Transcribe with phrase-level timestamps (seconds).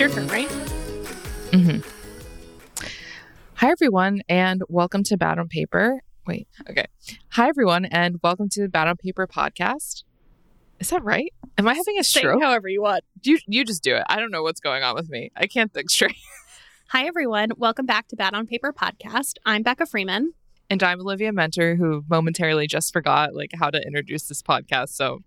[0.00, 0.48] think it's your turn, right?
[1.50, 2.86] Mm-hmm.
[3.54, 6.00] Hi, everyone, and welcome to Bad on Paper.
[6.26, 6.86] Wait, okay.
[7.30, 10.04] Hi, everyone, and welcome to the Bad on Paper podcast.
[10.78, 11.34] Is that right?
[11.58, 12.42] Am I having a Say stroke?
[12.42, 13.04] however you want.
[13.22, 14.04] You you just do it.
[14.08, 15.30] I don't know what's going on with me.
[15.36, 16.16] I can't think straight.
[16.88, 17.50] Hi, everyone.
[17.58, 19.34] Welcome back to Bad on Paper podcast.
[19.44, 20.32] I'm Becca Freeman.
[20.70, 24.90] And I'm Olivia Muenter, who momentarily just forgot like how to introduce this podcast.
[24.90, 25.20] So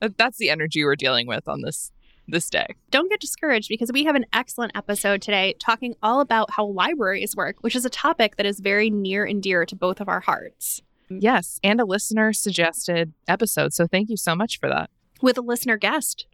[0.00, 1.90] that's the energy we're dealing with on this
[2.26, 2.66] this day.
[2.90, 7.36] Don't get discouraged because we have an excellent episode today talking all about how libraries
[7.36, 10.20] work, which is a topic that is very near and dear to both of our
[10.20, 10.80] hearts.
[11.10, 13.74] Yes, and a listener suggested episode.
[13.74, 14.88] So thank you so much for that.
[15.20, 16.26] With a listener guest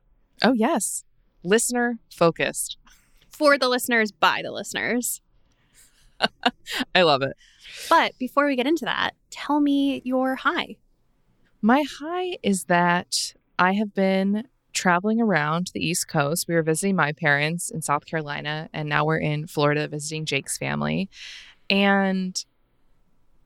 [0.42, 1.04] Oh yes,
[1.42, 2.78] listener focused.
[3.30, 5.20] for the listeners by the listeners.
[6.95, 7.37] I love it.
[7.88, 10.76] But before we get into that, tell me your high.
[11.62, 14.45] My high is that I have been
[14.80, 16.48] traveling around the East Coast.
[16.48, 20.56] We were visiting my parents in South Carolina, and now we're in Florida visiting Jake's
[20.56, 21.10] family.
[21.68, 22.42] And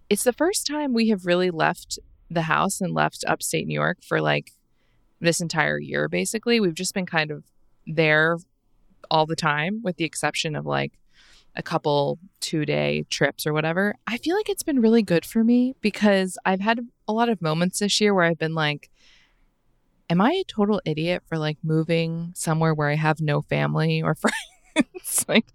[0.09, 1.99] it's the first time we have really left
[2.31, 4.53] the house and left upstate New York for like
[5.19, 6.61] this entire year, basically.
[6.61, 7.43] We've just been kind of
[7.85, 8.39] there
[9.11, 10.93] all the time, with the exception of like
[11.57, 13.97] a couple two day trips or whatever.
[14.07, 17.43] I feel like it's been really good for me because I've had a lot of
[17.43, 18.89] moments this year where I've been like,
[20.11, 24.15] am I a total idiot for like moving somewhere where I have no family or
[24.75, 25.25] friends?
[25.29, 25.47] like,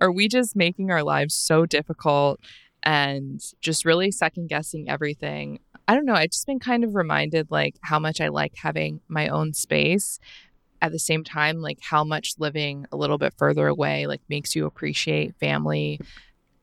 [0.00, 2.40] are we just making our lives so difficult
[2.82, 5.60] and just really second guessing everything?
[5.88, 6.14] I don't know.
[6.14, 10.18] I've just been kind of reminded like how much I like having my own space.
[10.82, 14.56] At the same time, like how much living a little bit further away like makes
[14.56, 16.00] you appreciate family,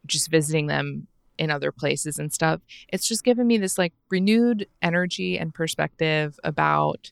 [0.07, 2.61] just visiting them in other places and stuff.
[2.89, 7.11] It's just given me this like renewed energy and perspective about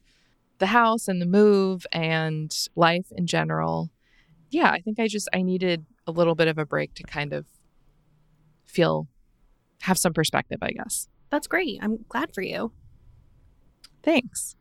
[0.60, 3.90] the house and the move and life in general.
[4.50, 7.34] Yeah, I think I just I needed a little bit of a break to kind
[7.34, 7.46] of
[8.66, 9.08] feel
[9.82, 11.08] have some perspective, I guess.
[11.30, 11.80] That's great.
[11.82, 12.72] I'm glad for you.
[14.04, 14.56] Thanks.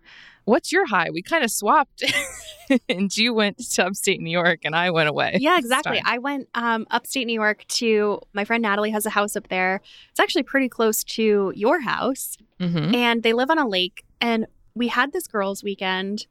[0.47, 1.09] What's your high?
[1.11, 2.03] We kind of swapped
[2.89, 5.39] and you went to upstate New York and I went away.
[5.41, 6.03] Yeah, exactly.
[6.05, 9.81] I went um, upstate New York to my friend Natalie has a house up there.
[10.11, 12.95] It's actually pretty close to your house, Mhm.
[12.95, 14.05] and they live on a lake.
[14.21, 16.27] And we had this girls' weekend,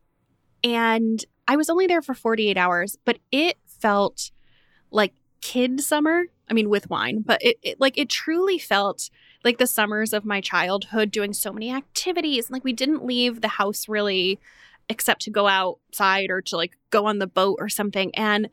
[0.64, 4.32] and I was only there for 48 hours, but it felt
[4.92, 6.26] like kid summer.
[6.50, 9.10] I mean, with wine, but it, it like it truly felt
[9.44, 12.52] like the summers of my childhood, doing so many activities.
[12.52, 14.40] Like we didn't leave the house really,
[14.90, 18.14] except to go outside or to like go on the boat or something.
[18.16, 18.50] And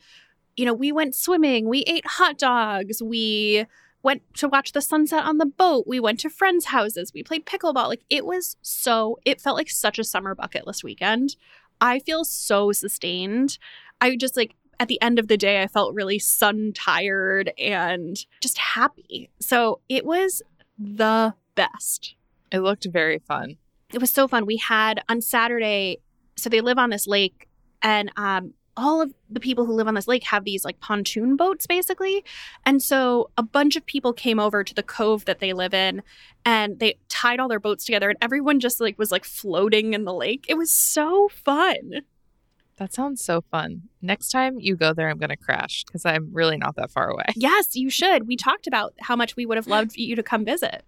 [0.57, 3.67] you know, we went swimming, we ate hot dogs, we
[4.03, 7.47] went to watch the sunset on the boat, we went to friends' houses, we played
[7.47, 7.89] pickleball.
[7.89, 11.37] Like it was so, it felt like such a summer bucket list weekend.
[11.81, 13.59] I feel so sustained.
[14.01, 18.17] I just like, at the end of the day, I felt really sun tired and
[18.41, 19.31] just happy.
[19.39, 20.43] So it was
[20.79, 22.15] the best.
[22.51, 23.59] It looked very fun.
[23.93, 24.47] It was so fun.
[24.47, 25.99] We had on Saturday,
[26.37, 27.49] so they live on this lake,
[27.83, 31.37] and um, all of the people who live on this lake have these like pontoon
[31.37, 32.25] boats basically.
[32.65, 36.03] And so a bunch of people came over to the cove that they live in
[36.45, 40.05] and they tied all their boats together and everyone just like was like floating in
[40.05, 40.47] the lake.
[40.49, 42.03] It was so fun.
[42.77, 43.83] That sounds so fun.
[44.01, 47.11] Next time you go there, I'm going to crash because I'm really not that far
[47.11, 47.27] away.
[47.37, 48.27] Yes, you should.
[48.27, 50.83] We talked about how much we would have loved you to come visit.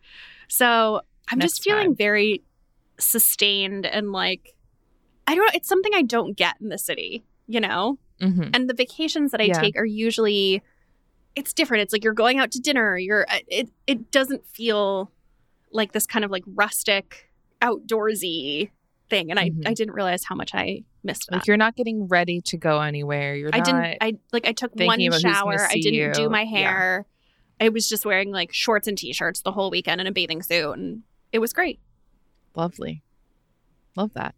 [0.49, 1.97] So I'm Next just feeling time.
[1.97, 2.43] very
[2.99, 4.55] sustained and like,
[5.27, 7.99] I don't know, it's something I don't get in the city, you know?
[8.21, 9.61] hmm And the vacations that I Yeah.
[9.61, 10.63] take are usually,
[11.35, 11.83] it's different.
[11.83, 15.11] It's like you're going out to dinner, you're, uh, it, it doesn't feel
[15.73, 18.71] like this kind of like rustic, outdoorsy
[19.09, 19.31] thing.
[19.31, 19.67] And Mhm.
[19.67, 21.37] I, I didn't realize how much I missed that.
[21.37, 23.35] Like you're not getting ready to go anywhere.
[23.35, 23.97] You're I didn't.
[24.01, 24.47] I like.
[24.47, 25.67] I took one thinking about who's gonna shower.
[25.71, 26.31] I didn't do you.
[26.31, 26.47] my Yeah.
[26.49, 27.07] hair.
[27.61, 30.73] I was just wearing like shorts and t-shirts the whole weekend and a bathing suit,
[30.73, 31.03] and
[31.33, 31.81] it was great.
[32.55, 33.03] Lovely.
[33.97, 34.35] Love that.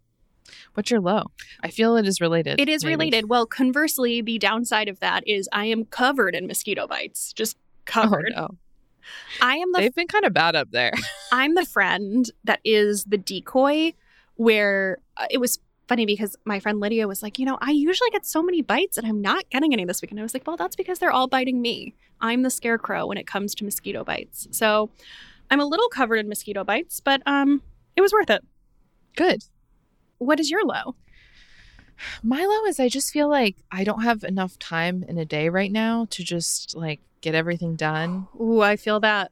[0.73, 1.23] What's your low?
[1.61, 2.59] I feel it is related.
[2.59, 2.95] It is maybe.
[2.95, 3.29] related.
[3.29, 7.33] Well, conversely, the downside of that is I am covered in mosquito bites.
[7.33, 8.33] Just Oh, covered.
[8.35, 8.57] no.
[9.41, 10.91] I am the They've been kind of bad up there.
[11.31, 13.93] I'm the friend that is the decoy.
[14.37, 18.09] Where uh, it was funny because my friend Lydia was like, you know, I usually
[18.09, 20.19] get so many bites and I'm not getting any this weekend.
[20.19, 21.93] I was like, well, that's because they're all biting me.
[22.19, 24.47] I'm the scarecrow when it comes to mosquito bites.
[24.51, 24.89] So
[25.51, 27.61] I'm a little covered in mosquito bites, but um,
[27.95, 28.43] it was worth it.
[29.15, 29.43] Good.
[30.17, 30.95] What is your low?
[32.21, 35.49] My low is I just feel like I don't have enough time in a day
[35.49, 38.27] right now to just like get everything done.
[38.39, 39.31] Ooh, I feel that.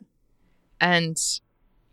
[0.80, 1.18] And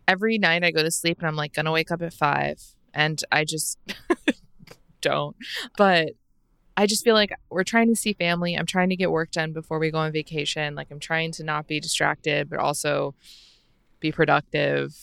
[0.06, 2.62] every night I go to sleep and I'm like gonna wake up at five
[2.94, 3.78] and I just
[5.00, 5.36] don't.
[5.76, 6.10] But
[6.76, 8.54] I just feel like we're trying to see family.
[8.54, 10.75] I'm trying to get work done before we go on vacation.
[10.75, 13.14] Like I'm trying to not be distracted, but also
[13.98, 14.96] be productive.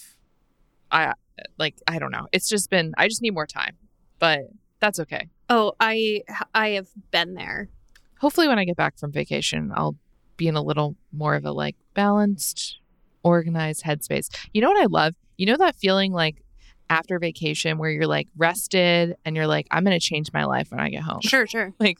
[0.89, 1.13] I
[1.57, 2.27] like I don't know.
[2.31, 3.77] It's just been I just need more time.
[4.19, 4.41] But
[4.79, 5.29] that's okay.
[5.49, 6.23] Oh, I
[6.53, 7.69] I have been there.
[8.19, 9.95] Hopefully when I get back from vacation, I'll
[10.37, 12.79] be in a little more of a like balanced,
[13.23, 14.29] organized headspace.
[14.53, 15.15] You know what I love?
[15.37, 16.43] You know that feeling like
[16.89, 20.71] after vacation where you're like rested and you're like, I'm going to change my life
[20.71, 21.21] when I get home.
[21.21, 21.73] Sure, sure.
[21.79, 21.99] Like,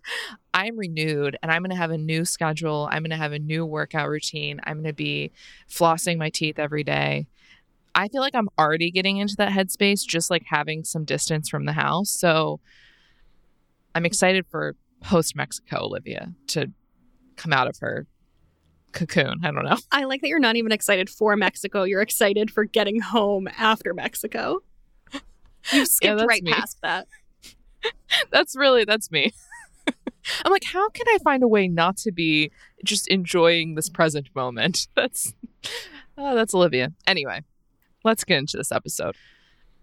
[0.54, 2.88] I'm renewed and I'm going to have a new schedule.
[2.92, 4.60] I'm going to have a new workout routine.
[4.64, 5.32] I'm going to be
[5.70, 7.28] flossing my teeth every day.
[7.98, 11.66] I feel like I'm already getting into that headspace, just like having some distance from
[11.66, 12.12] the house.
[12.12, 12.60] So
[13.96, 16.72] I'm excited for post Mexico Olivia to
[17.38, 18.06] come out of her
[18.92, 19.44] cocoon.
[19.44, 19.78] I don't know.
[19.92, 21.84] I like that you're not even excited for Mexico.
[21.84, 24.60] You're excited for getting home after Mexico.
[25.74, 26.52] You skipped that's right me.
[26.52, 27.08] past that.
[28.32, 29.34] that's really that's me.
[30.46, 32.52] I'm like, how can I find a way not to be
[32.86, 34.88] just enjoying this present moment?
[34.96, 35.34] That's
[36.16, 36.94] oh, that's Olivia.
[37.08, 37.42] Anyway,
[38.08, 39.16] let's get into this episode.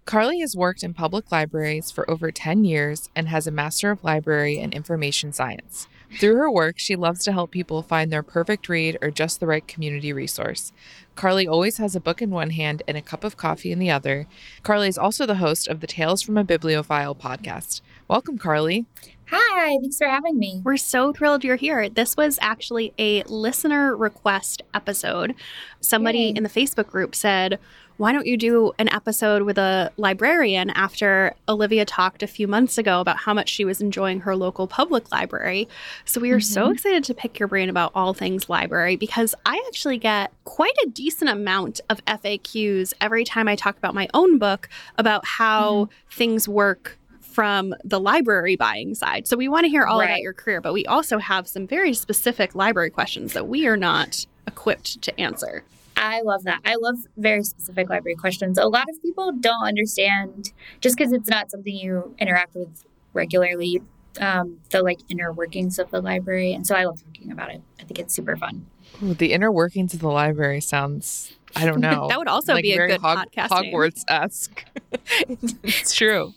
[0.07, 4.03] Carley has worked in public libraries for over 10 years and has a Master of
[4.03, 5.89] Library and Information Science.
[6.19, 9.47] Through her work, she loves to help people find their perfect read or just the
[9.47, 10.73] right community resource.
[11.17, 13.91] Carley always has a book in one hand and a cup of coffee in the
[13.91, 14.27] other.
[14.63, 17.81] Carley is also the host of the Tales from a Bibliophile podcast.
[18.09, 18.87] Welcome, Carley.
[19.31, 20.61] Hi, thanks for having me.
[20.63, 21.89] We're so thrilled you're here.
[21.89, 25.35] This was actually a listener request episode.
[25.81, 26.35] Somebody Yay.
[26.37, 27.59] in the Facebook group said,
[27.97, 32.77] Why don't you do an episode with a librarian after Olivia talked a few months
[32.77, 35.69] ago about how much she was enjoying her local public library?
[36.05, 36.73] So we are so Mhm.
[36.73, 40.89] excited to pick your brain about all things library because I actually get quite a
[40.89, 44.69] decent amount of FAQs every time I talk about my own book
[44.99, 49.29] about how things work from the library buying side.
[49.29, 51.95] So we want to hear all about your career, but we also have some very
[51.95, 55.63] specific library questions that we are not equipped to answer.
[56.05, 56.61] I love that.
[56.67, 58.59] I love very specific library questions.
[58.59, 60.53] A lot of people don't understand
[60.83, 62.85] just because it's not something you interact with
[63.15, 63.81] regularly.
[64.21, 67.63] Um, the like inner workings of the library, and so I love talking about it.
[67.81, 68.67] I think it's super fun.
[69.03, 72.07] Ooh, the inner workings of the library sounds, I don't know.
[72.09, 73.49] That would also like be a very good podcast.
[73.49, 74.65] Hogwarts esque.
[75.65, 76.33] it's true.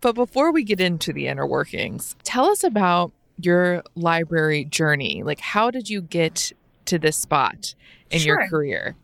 [0.00, 5.22] But before we get into the inner workings, tell us about your library journey.
[5.22, 6.52] Like, how did you get
[6.86, 7.74] to this spot
[8.10, 8.96] in your career?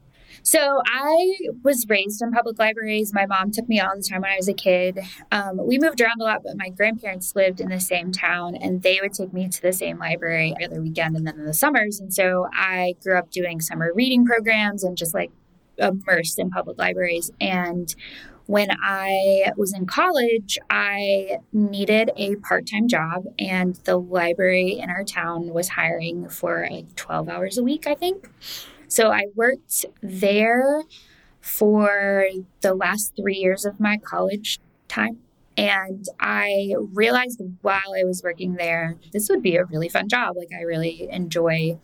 [0.42, 3.12] So I was raised in public libraries.
[3.12, 4.98] My mom took me all the time when I was a kid.
[5.30, 8.82] Um, we moved around a lot, but my grandparents lived in the same town, and
[8.82, 11.54] they would take me to the same library every other weekend and then in the
[11.54, 12.00] summers.
[12.00, 15.30] And so I grew up doing summer reading programs and just like
[15.76, 17.30] immersed in public libraries.
[17.40, 17.94] And
[18.50, 18.82] when mm-hmm.
[18.82, 25.04] I was in college, I needed a part time job, and the library in our
[25.04, 28.28] town was hiring for like 12 hours a week, I think.
[28.88, 30.82] So I worked there
[31.40, 32.26] for
[32.60, 34.58] the last three years of my college
[34.88, 35.18] time.
[35.56, 40.36] And I realized while I was working there, this would be a really fun job.
[40.36, 41.78] Like, I really enjoy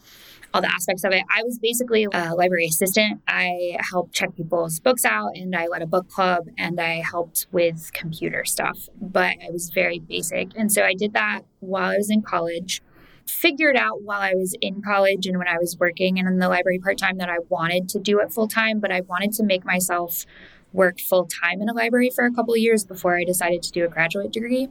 [0.56, 1.22] all the aspects of it.
[1.30, 3.20] I was basically a library assistant.
[3.28, 7.46] I helped check people's books out and I led a book club and I helped
[7.52, 10.48] with computer stuff, but I was very basic.
[10.56, 12.82] And so I did that while I was in college
[13.26, 16.48] figured out while I was in college and when I was working and in the
[16.48, 19.42] library part time that I wanted to do it full time, but I wanted to
[19.42, 20.24] make myself
[20.72, 23.84] work full time in a library for a couple years before I decided to do
[23.84, 24.68] a graduate degree.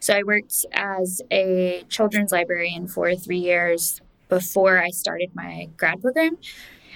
[0.00, 6.00] So I worked as a children's librarian for three years before I started my grad
[6.00, 6.38] program.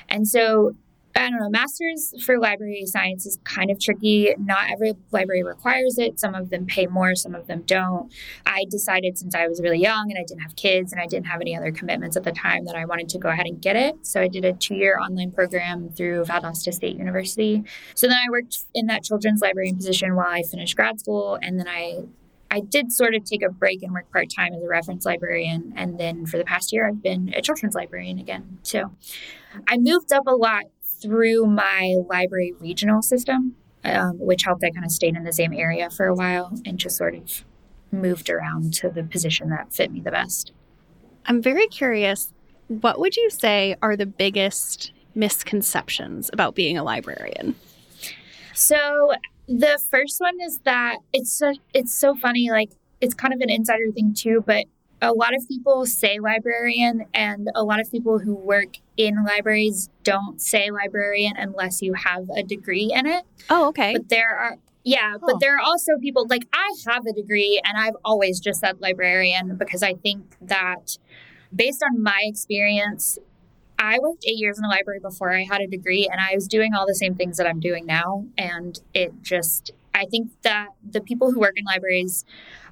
[0.09, 0.75] And so
[1.19, 4.35] I don't know, masters for library science is kind of tricky.
[4.39, 6.21] Not every library requires it.
[6.21, 8.13] Some of them pay more, some of them don't.
[8.47, 11.27] I decided since I was really young and I didn't have kids and I didn't
[11.27, 13.75] have any other commitments at the time that I wanted to go ahead and get
[13.75, 14.07] it.
[14.07, 17.65] So I did a two year online program through Valdosta State University.
[17.95, 21.37] So then I worked in that children's librarian position while I finished grad school.
[21.43, 22.05] And then I
[22.51, 25.73] I did sort of take a break and work part time as a reference librarian.
[25.77, 28.59] And then for the past year, I've been a children's librarian again.
[28.63, 28.93] So
[29.67, 34.85] I moved up a lot through my library regional system, um, which helped I kind
[34.85, 37.45] of stayed in the same area for a while and just sort of
[37.93, 40.53] moved around to the position that fit me the best.
[41.27, 42.33] I'm very curious.
[42.69, 47.55] What would you say are the biggest misconceptions about being a librarian?
[48.55, 49.13] So
[49.49, 52.51] the first one is that it's so, it's so funny.
[52.51, 54.67] Like it's kind of an insider thing too, but
[55.01, 59.91] a lot of people say librarian, and a lot of people who work in libraries
[60.03, 63.25] don't say librarian unless you have a degree in it.
[63.49, 63.93] Oh, okay.
[63.93, 65.19] But there are Yeah, Huh.
[65.27, 68.81] but there are also people like I have a degree and I've always just said
[68.81, 70.99] librarian because I think that
[71.55, 73.19] based on my experience,
[73.79, 76.49] I worked eight years in a library before I had a degree and I was
[76.49, 78.27] doing all the same things that I'm doing now.
[78.37, 82.25] And it just, I think that the people who work in libraries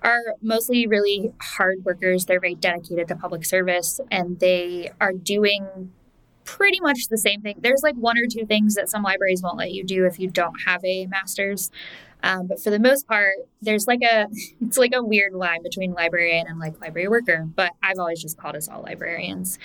[0.03, 2.27] are mostly really hard workers.
[2.27, 5.93] They're very dedicated to public service and they are doing
[6.45, 7.57] pretty much the same thing.
[7.61, 10.29] There's like one or two things that some libraries won't let you do if you
[10.29, 11.71] don't have a master's.
[12.23, 14.27] Um, but for the most part, there's like a
[14.61, 17.47] it's like a weird line between librarian and like library worker.
[17.55, 19.59] But I've always just called us all librarians.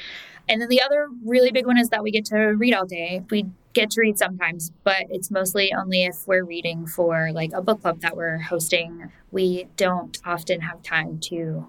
[0.49, 3.23] And then the other really big one is that we get to read all day.
[3.29, 7.61] We get to read sometimes, but it's mostly only if we're reading for like a
[7.61, 9.11] book club that we're hosting.
[9.31, 11.67] We don't often have time to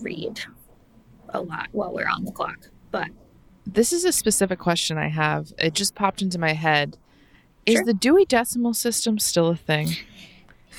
[0.00, 0.40] read
[1.28, 2.68] a lot while we're on the clock.
[2.90, 3.08] But
[3.66, 5.52] This is a specific question I have.
[5.58, 6.96] It just popped into my head.
[7.66, 9.90] Is the Dewey Decimal System still a thing?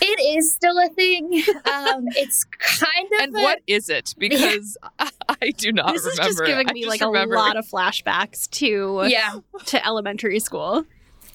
[0.02, 1.44] it is still a thing.
[1.72, 4.14] Um, it's kind of And a- what is it?
[4.20, 6.00] Because I do not remember.
[6.02, 9.36] this is just giving me just like a lot of flashbacks to yeah
[9.68, 10.86] to elementary school.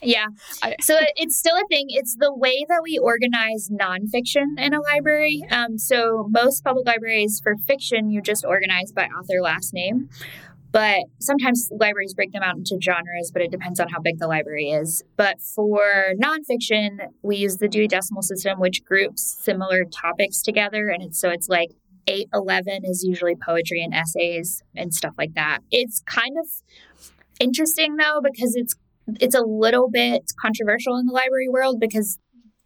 [0.03, 0.27] Yeah.
[0.63, 1.87] I- so it's still a thing.
[1.89, 5.43] It's the way that we organize nonfiction in a library.
[5.51, 10.11] Um, so most public libraries for fiction, you just organize by author last name.
[10.75, 14.27] But sometimes libraries break them out into genres, but it depends on how big the
[14.27, 15.05] library is.
[15.17, 20.89] But for nonfiction, we use the Dewey Decimal System, which groups similar topics together.
[20.89, 21.69] And it's so it's like
[22.09, 25.61] 811 is usually poetry and essays and stuff like that.
[25.71, 26.49] It's kind of
[27.39, 28.75] interesting though, because it's
[29.21, 32.19] it's a little bit controversial in the library world because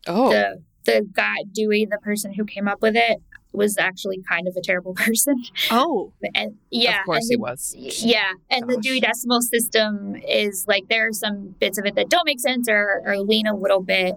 [0.07, 3.19] Oh, the the guy Dewey, the person who came up with it,
[3.53, 5.43] was actually kind of a terrible person.
[5.71, 7.75] Oh, And yeah, of course and he was.
[7.77, 12.09] Yeah, and the Dewey Decimal System is like there are some bits of it that
[12.09, 14.17] don't make sense or, or lean a little bit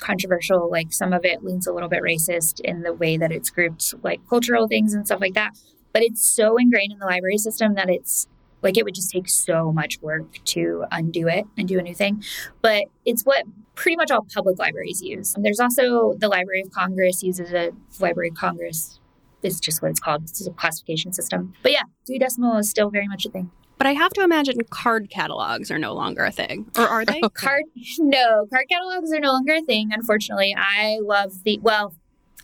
[0.00, 0.70] controversial.
[0.70, 3.94] Like some of it leans a little bit racist in the way that it's grouped,
[4.02, 5.56] like cultural things and stuff like that.
[5.92, 8.28] But it's so ingrained in the library system that it's
[8.62, 11.94] like it would just take so much work to undo it and do a new
[11.94, 12.22] thing.
[12.62, 13.44] But it's what
[13.74, 15.34] pretty much all public libraries use.
[15.34, 17.70] And there's also the Library of Congress uses a
[18.00, 18.98] Library of Congress.
[19.42, 20.22] It's just what it's called.
[20.24, 21.52] It's a classification system.
[21.62, 23.50] But yeah, Dewey Decimal is still very much a thing.
[23.78, 27.20] but I have to imagine card catalogs are no longer a thing, or are they?
[27.34, 27.64] Card
[27.98, 30.56] no, card catalogs are no longer a thing, unfortunately.
[30.58, 31.94] I love the well,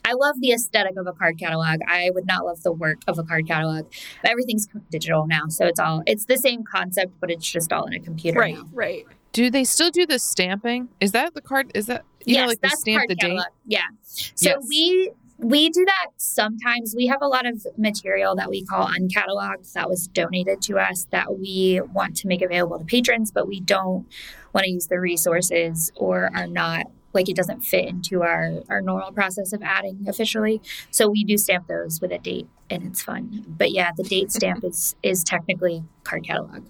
[0.04, 1.80] I love the aesthetic of a card catalog.
[1.86, 3.86] I would not love the work of a card catalog.
[4.24, 7.94] Everything's digital now, so it's all it's the same concept, but it's just all in
[7.94, 8.68] a computer right, now.
[8.72, 9.06] right.
[9.32, 10.88] Do they still do the stamping?
[11.00, 11.70] Is that the card?
[11.74, 13.20] Is that you yes, know like they that's stamp card the date?
[13.28, 13.46] catalog.
[13.66, 13.80] Yeah.
[14.04, 14.66] So Yes.
[14.68, 16.94] we we do that sometimes.
[16.96, 21.06] We have a lot of material that we call uncatalogued that was donated to us
[21.10, 24.06] that we want to make available to patrons, but we don't
[24.52, 28.80] want to use the resources or are not like it doesn't fit into our our
[28.80, 30.60] normal process of adding officially.
[30.90, 33.44] So we do stamp those with a date and it's fun.
[33.46, 36.64] But yeah, the date stamp is is technically card catalog.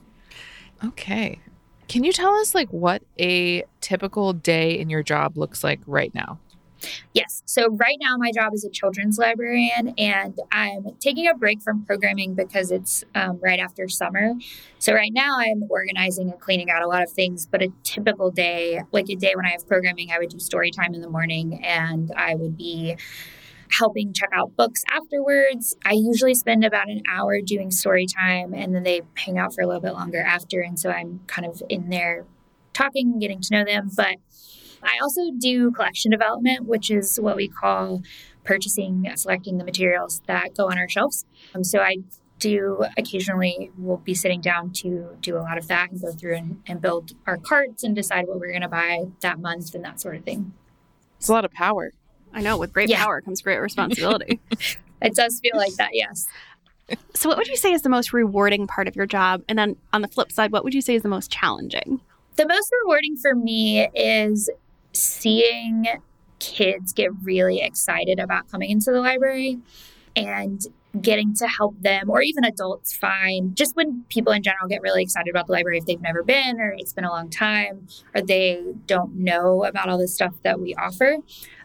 [0.85, 1.39] Okay.
[1.89, 6.15] Can you tell us like what a typical day in your job looks like right
[6.15, 6.39] now?
[7.15, 7.43] Yes.
[7.47, 11.85] So right now, my job is a children's librarian, and I'm taking a break from
[11.85, 14.35] programming because it's um, right after summer.
[14.79, 17.47] So right now, I'm organizing and cleaning out a lot of things.
[17.47, 20.71] But a typical day, like a day when I have programming, I would do story
[20.71, 22.97] time in the morning, and I would be
[23.71, 25.75] helping check out books afterwards.
[25.85, 29.63] I usually spend about an hour doing story time, and then they hang out for
[29.63, 30.61] a little bit longer after.
[30.61, 32.27] And so I'm kind of in there
[32.73, 34.17] talking, getting to know them, but
[34.83, 38.03] I also do collection development, which is what we call
[38.45, 41.25] purchasing, selecting the materials that go on our shelves.
[41.55, 41.99] Um, so I
[42.39, 46.35] do occasionally, we'll be sitting down to do a lot of that and go through
[46.37, 49.85] and, and build our carts and decide what we're going to buy that month and
[49.85, 50.53] that sort of thing.
[51.19, 51.93] It's a lot of power.
[52.35, 52.57] I know.
[52.57, 53.05] With great Yeah.
[53.05, 54.41] power comes great responsibility.
[55.05, 56.29] It does feel like that, yes.
[57.13, 59.43] so, what would you say is the most rewarding part of your job?
[59.49, 62.01] And then on the flip side, what would you say is the most challenging?
[62.37, 64.49] The most rewarding for me is
[64.93, 65.87] seeing
[66.39, 69.59] kids get really excited about coming into the library
[70.17, 70.67] and
[71.01, 75.03] getting to help them or even adults find just when people in general get really
[75.03, 78.21] excited about the library if they've never been or it's been a long time or
[78.21, 81.17] they don't know about all the stuff that we offer.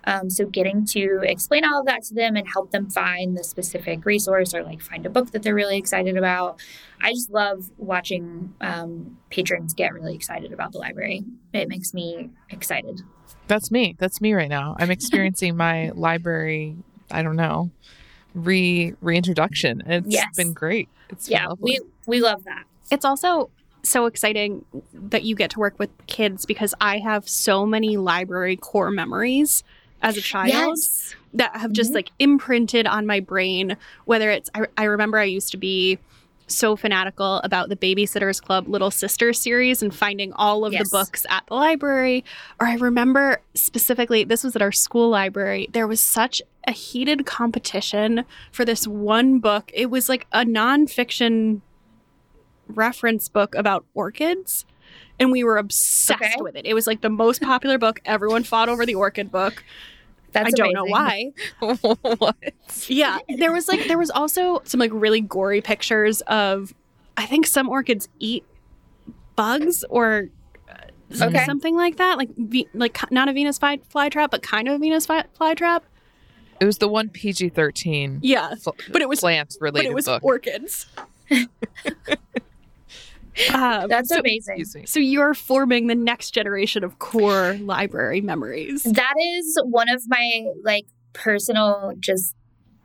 [0.06, 3.44] Um, so getting to explain all of that to them and help them find the
[3.44, 6.62] specific resource or like find a book that they're really excited about
[7.02, 11.24] i just love watching um, patrons get really excited about the library
[11.54, 13.02] it makes me excited
[13.48, 13.96] That's me.
[13.98, 14.76] That's me right now.
[14.78, 16.76] I'm experiencing my library,
[17.10, 17.72] I don't know,
[18.34, 19.82] re reintroduction.
[19.86, 20.36] It's Yes.
[20.36, 20.90] been great.
[21.10, 21.80] It's been yeah lovely.
[21.80, 23.50] we we love that It's also
[23.84, 28.58] so exciting that you get to work with kids because I have so many library
[28.58, 29.64] core memories
[30.02, 31.16] as a child Yes.
[31.34, 31.96] that have just Mhm.
[31.96, 33.78] like imprinted on my brain.
[34.06, 36.00] Whether it's, I, I remember I used to be
[36.48, 40.90] so fanatical about the Babysitters Club Little Sister series and finding all of Yes.
[40.90, 42.24] the books at the library.
[42.60, 47.26] Or I remember specifically, this was at our school library, there was such a heated
[47.26, 49.72] competition for this one book.
[49.74, 51.62] It was like a nonfiction
[52.68, 54.66] reference book about orchids.
[55.20, 56.36] And we were obsessed Okay.
[56.42, 56.66] with it.
[56.66, 58.00] It was like the most popular book.
[58.06, 59.64] Everyone fought over the orchid book.
[60.34, 61.32] That's I don't know why.
[61.60, 62.36] what?
[62.88, 66.74] Yeah, there was like there was also some like really gory pictures of
[67.16, 68.44] I think some orchids eat
[69.36, 70.30] bugs or
[70.70, 71.46] uh, Okay.
[71.46, 72.18] something like that.
[72.18, 72.30] Like
[72.74, 75.82] like not a Venus fly, flytrap, but kind of a Venus fly, flytrap.
[76.60, 78.20] It was the one PG thirteen.
[78.22, 78.56] Yeah,
[78.92, 80.24] but it was plant but related it was book.
[80.24, 80.88] orchids.
[83.54, 84.66] um, That's so, amazing.
[84.86, 88.84] So you're forming the next generation of core library memories.
[88.84, 92.36] That is one of my like personal just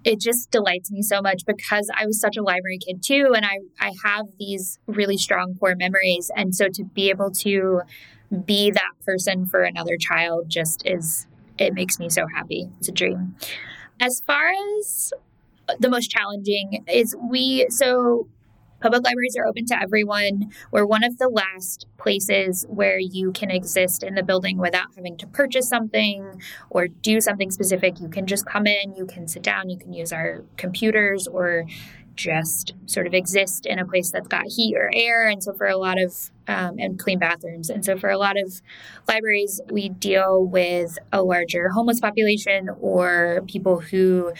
[0.04, 3.44] it just delights me so much because I was such a library kid too and
[3.44, 7.82] I I have these really strong core memories and so to be able to
[8.44, 11.26] be that person for another child just is
[11.58, 12.68] it makes me so happy.
[12.78, 13.36] It's a dream.
[14.00, 15.12] As far as
[15.78, 18.26] the most challenging is we so
[18.82, 20.52] public libraries are open to everyone.
[20.72, 25.16] We're one of the last places where you can exist in the building without having
[25.18, 28.00] to purchase something or do something specific.
[28.00, 31.64] You can just come in, you can sit down, you can use our computers or
[32.14, 35.28] just sort of exist in a place that's got heat or air.
[35.28, 37.70] And so, for a lot of, um, and clean bathrooms.
[37.70, 38.60] And so, for a lot of
[39.08, 44.32] libraries, we deal with a larger homeless population or people who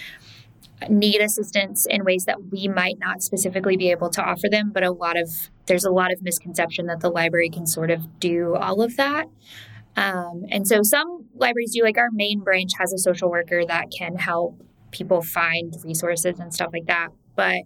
[0.91, 4.83] need assistance in ways that we might not specifically be able to offer them but
[4.83, 8.57] a lot of there's a lot of misconception that the library can sort of do
[8.57, 9.27] all of that.
[9.97, 13.87] Um, and so some libraries do like our main branch has a social worker that
[13.97, 17.09] can help people find resources and stuff like that.
[17.37, 17.63] But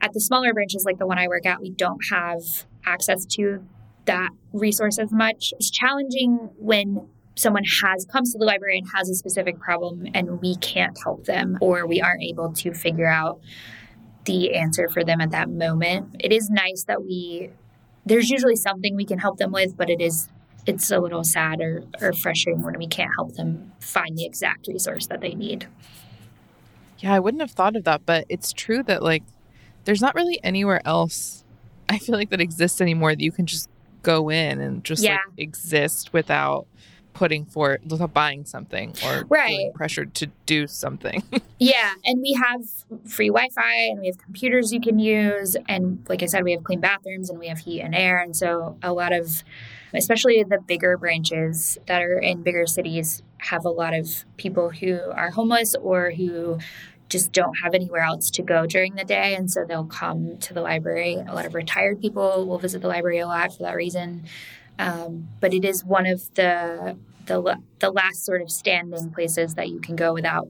[0.00, 2.40] at the smaller branches like the one i work at we don't have
[2.84, 3.64] access to
[4.06, 5.52] that resource as much.
[5.58, 10.40] It's challenging when someone has comes to the library and has a specific problem and
[10.40, 13.40] we can't help them or we aren't able to figure out
[14.24, 17.50] the answer for them at that moment it is nice that we
[18.04, 20.28] there's usually something we can help them with but it is
[20.66, 24.66] it's a little sad or, or frustrating when we can't help them find the exact
[24.66, 25.66] resource that they need
[26.98, 29.22] Yeah, I wouldn't have thought of that, but it's true that like
[29.84, 31.44] there's not really anywhere else
[31.88, 33.70] I feel like that exists anymore that you can just
[34.02, 35.12] go in and just Yeah.
[35.14, 36.66] like exist without
[37.18, 39.74] putting for without buying something or Right.
[39.74, 41.22] pressured to do something.
[41.60, 42.60] Yeah, and we have
[43.10, 46.62] free Wi-Fi and we have computers you can use, and like I said, we have
[46.62, 49.42] clean bathrooms and we have heat and air, and so a lot of,
[49.92, 55.00] especially the bigger branches that are in bigger cities, have a lot of people who
[55.10, 56.58] are homeless or who
[57.08, 60.54] just don't have anywhere else to go during the day, and so they'll come to
[60.54, 61.14] the library.
[61.16, 64.26] A lot of retired people will visit the library a lot for that reason,
[64.78, 66.96] um, but it is one of the
[67.28, 70.48] the the last sort of standing places that you can go without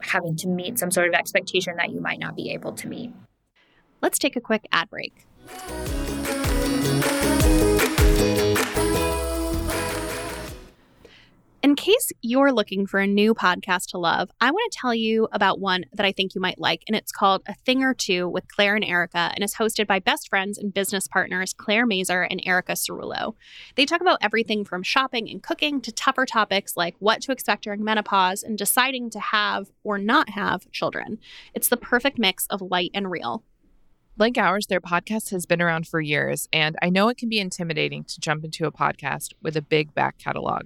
[0.00, 3.12] having to meet some sort of expectation that you might not be able to meet.
[4.02, 5.26] Let's take a quick ad break.
[11.62, 15.28] In case you're looking for a new podcast to love, I want to tell you
[15.30, 18.26] about one that I think you might like, and it's called A Thing or Two
[18.26, 22.22] with Claire and Erica, and is hosted by best friends and business partners Claire Mazer
[22.22, 23.34] and Erica Cerullo.
[23.74, 27.64] They talk about everything from shopping and cooking to tougher topics like what to expect
[27.64, 31.18] during menopause and deciding to have or not have children.
[31.52, 33.44] It's the perfect mix of light and real.
[34.20, 37.38] Like ours, their podcast has been around for years, and I know it can be
[37.38, 40.64] intimidating to jump into a podcast with a big back catalog.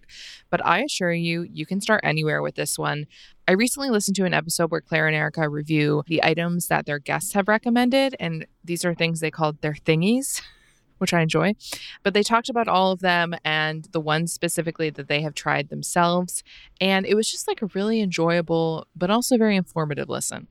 [0.50, 3.06] But I assure you, you can start anywhere with this one.
[3.46, 6.98] I recently listened to an episode where Claire and Erica review the items that their
[6.98, 10.42] guests have recommended, and these are things they called their thingies.
[10.98, 11.54] Which I enjoy.
[12.02, 15.68] But they talked about all of them and the ones specifically that they have tried
[15.68, 16.42] themselves.
[16.80, 20.46] And it was just like a really enjoyable, but also very informative listen.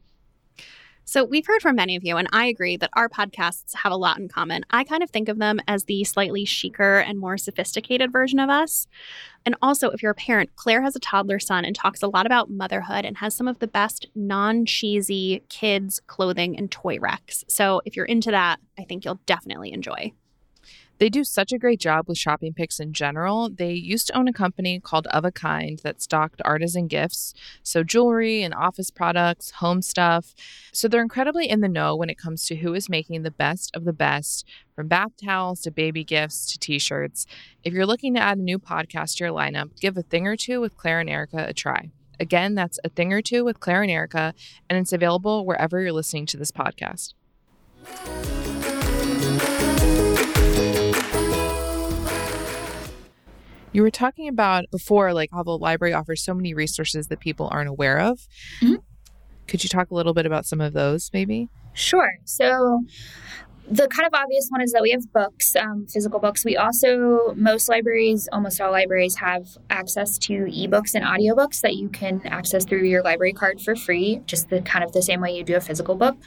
[1.05, 3.97] So, we've heard from many of you, and I agree that our podcasts have a
[3.97, 4.63] lot in common.
[4.69, 8.49] I kind of think of them as the slightly chicer and more sophisticated version of
[8.49, 8.87] us.
[9.45, 12.25] And also, if you're a parent, Claire has a toddler son and talks a lot
[12.25, 17.43] about motherhood and has some of the best non cheesy kids' clothing and toy recs.
[17.49, 20.13] So, if you're into that, I think you'll definitely enjoy.
[21.03, 23.49] They do such a great job with shopping picks in general.
[23.49, 27.83] They used to own a company called Of a Kind that stocked artisan gifts, so
[27.83, 30.33] jewelry and office products, home stuff.
[30.71, 33.75] So they're incredibly in the know when it comes to who is making the best
[33.75, 37.25] of the best, from bath towels to baby gifts to t shirts.
[37.65, 40.37] If you're looking to add a new podcast to your lineup, give a thing or
[40.37, 41.89] two with Claire and Erica a try.
[42.17, 44.33] Again, that's a thing or two with Claire and Erica,
[44.69, 47.13] and it's available wherever you're listening to this podcast.
[53.73, 57.49] You were talking about before, like how the library offers so many resources that people
[57.51, 58.27] aren't aware of.
[58.61, 58.77] Mhm.
[59.47, 61.49] Could you talk a little bit about some of those, maybe?
[61.73, 62.11] Sure.
[62.23, 62.83] So
[63.69, 66.45] the kind of obvious one is that we have books, um, physical books.
[66.45, 71.89] We also, most libraries, almost all libraries have access to ebooks and audiobooks that you
[71.89, 75.35] can access through your library card for free, just the kind of the same way
[75.35, 76.17] you do a physical book.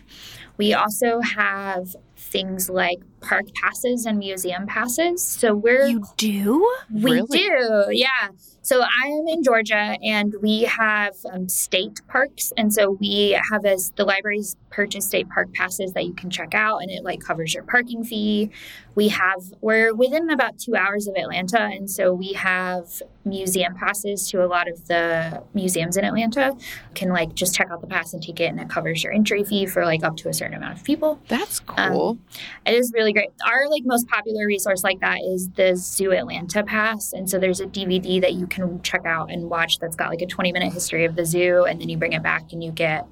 [0.57, 5.23] We also have things like park passes and museum passes.
[5.23, 6.67] So we're You do?
[6.91, 7.39] we Really?
[7.39, 8.29] do, yeah.
[8.63, 13.65] So I am in Georgia, and we have um, state parks, and so we have
[13.65, 17.21] as the libraries purchase state park passes that you can check out, and it like
[17.21, 18.51] covers your parking fee.
[18.97, 22.89] We have we're within about two hours of Atlanta, and so we have
[23.25, 26.53] museum passes to a lot of the museums in Atlanta.
[26.57, 26.65] You
[26.95, 29.45] Can like just check out the pass and take it, and it covers your entry
[29.45, 31.21] fee for like up to a certain amount of people.
[31.29, 32.19] That's Um, cool.
[32.65, 33.31] It is really great.
[33.47, 37.61] Our like most popular resource like that is the Zoo Atlanta Pass, and so there's
[37.61, 40.73] a DVD that you can check out and watch that's got like a 20 minute
[40.73, 43.07] history of the zoo, and then you bring it back and you get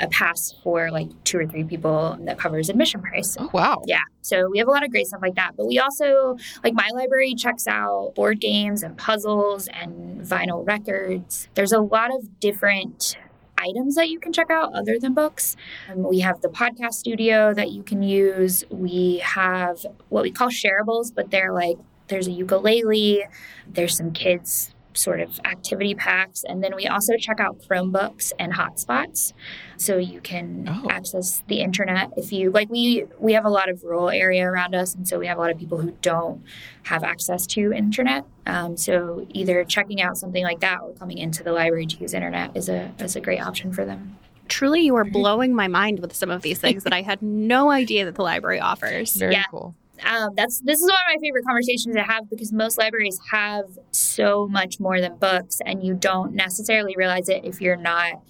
[0.00, 3.36] a pass for like two or three people that covers admission price.
[3.40, 3.82] oh, wow.
[3.84, 5.56] Yeah, so we have a lot of great stuff like that.
[5.56, 11.48] But we also, like, my library checks out board games and puzzles and vinyl records.
[11.54, 13.16] There's a lot of different
[13.58, 15.56] items that you can check out other than books.
[15.90, 18.64] Um, we have the podcast studio that you can use.
[18.70, 23.24] We have what we call shareables, but they're like, there's a ukulele,
[23.66, 28.52] there's some kids sort of activity packs and then we also check out chromebooks and
[28.54, 29.32] hotspots
[29.76, 30.88] so you can Oh.
[30.90, 34.74] access the internet if you like we we have a lot of rural area around
[34.74, 36.42] us and so we have a lot of people who don't
[36.84, 41.42] have access to internet um, so either checking out something like that or coming into
[41.44, 44.16] the library to use internet is a is a great option for them
[44.48, 47.70] Truly, you are blowing my mind with some of these things that I had no
[47.70, 49.12] idea that the library offers.
[49.14, 49.44] Very Yeah.
[49.50, 49.74] cool.
[50.04, 53.64] Um, that's this is one of my favorite conversations to have because most libraries have
[53.90, 58.22] so much more than books and you don't necessarily realize it if you're not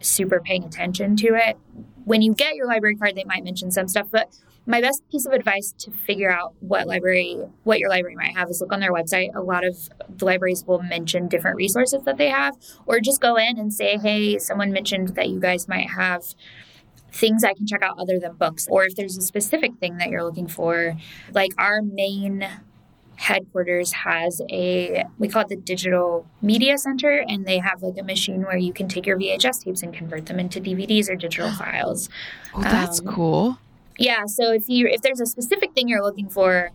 [0.00, 1.58] super paying attention to it.
[2.04, 4.34] When you get your library card they might mention some stuff but
[4.66, 8.48] my best piece of advice to figure out what library what your library might have
[8.50, 9.34] is look on their website.
[9.34, 13.36] A lot of the libraries will mention different resources that they have or just go
[13.36, 16.22] in and say hey someone mentioned that you guys might have
[17.12, 20.08] things I can check out other than books, or if there's a specific thing that
[20.08, 20.96] you're looking for.
[21.32, 22.46] Like our main
[23.16, 28.02] headquarters has a, we call it the Digital Media Center, and they have like a
[28.02, 31.50] machine where you can take your VHS tapes and convert them into DVDs or digital
[31.58, 32.08] files.
[32.54, 33.58] Oh, that's Um, cool.
[33.98, 36.70] Yeah, so if you if there's a specific thing you're looking for,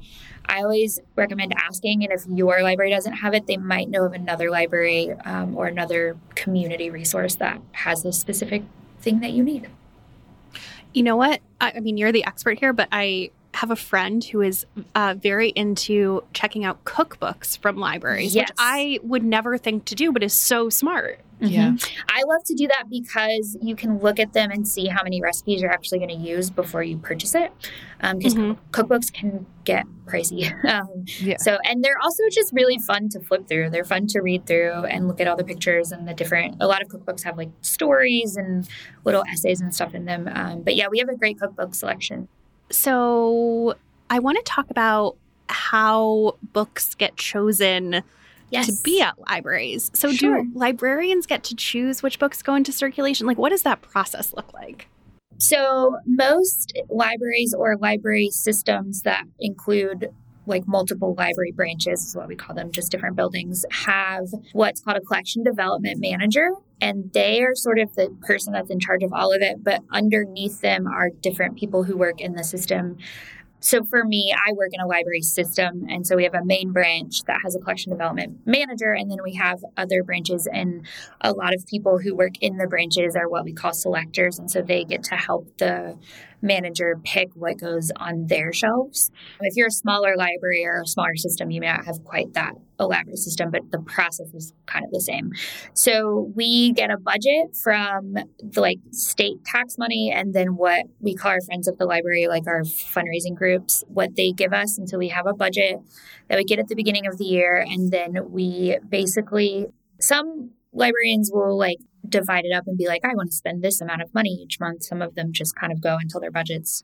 [0.48, 4.14] I always recommend asking, and if your library doesn't have it, they might know of
[4.14, 8.62] another library um, or another community resource that has the specific
[9.00, 9.68] thing that you need.
[10.96, 11.42] You know what?
[11.60, 15.16] I, I mean, you're the expert here, but I have a friend who is uh,
[15.18, 18.50] very into checking out cookbooks from libraries, Yes.
[18.50, 21.22] which I would never think to do, but is so smart.
[21.42, 21.74] Yeah.
[22.10, 25.22] I love to do that because you can look at them and see how many
[25.22, 27.52] recipes you're actually going to use before you purchase it.
[28.02, 28.58] Because Mhm.
[28.72, 30.50] cookbooks can get pricey.
[30.70, 31.36] um, Yeah.
[31.40, 33.70] So, and they're also just really fun to flip through.
[33.72, 36.56] They're fun to read through and look at all the pictures and the different.
[36.62, 38.68] A lot of cookbooks have like stories and
[39.04, 40.30] little essays and stuff in them.
[40.34, 42.28] Um, but yeah, we have a great cookbook selection.
[42.72, 43.76] So
[44.10, 45.16] I want to talk about
[45.48, 48.04] how books get chosen
[48.52, 48.68] Yes.
[48.68, 49.92] to be at libraries.
[49.94, 50.44] So Sure.
[50.44, 53.28] do librarians get to choose which books go into circulation?
[53.28, 54.88] Like what does that process look like?
[55.38, 60.10] So, most libraries or library systems that include
[60.46, 64.98] like multiple library branches, is what we call them, just different buildings, have what's called
[64.98, 66.50] a collection development manager.
[66.82, 69.64] And they are sort of the person that's in charge of all of it.
[69.64, 72.98] But underneath them are different people who work in the system.
[73.62, 75.88] So for me, I work in a library system.
[75.90, 78.94] And so we have a main branch that has a collection development manager.
[78.94, 80.48] And then we have other branches.
[80.52, 80.86] And
[81.22, 84.38] a lot of people who work in the branches are what we call selectors.
[84.38, 85.98] And so they get to help the
[86.42, 89.12] manager pick what goes on their shelves.
[89.42, 92.54] If you're a smaller library or a smaller system, you may not have quite that
[92.80, 95.32] elaborate system, but the process is kind of the same.
[95.74, 101.16] So we get a budget from the like state tax money and then what we
[101.16, 104.78] call our friends of the library, like our fundraising groups, what they give us.
[104.78, 105.78] And so we have a budget
[106.30, 107.66] that we get at the beginning of the year.
[107.68, 109.68] And then we basically,
[110.00, 111.78] some librarians will like
[112.10, 114.60] divide it up and be like, I want to spend this amount of money each
[114.60, 114.84] month.
[114.84, 116.84] Some of them just kind of go until their budget's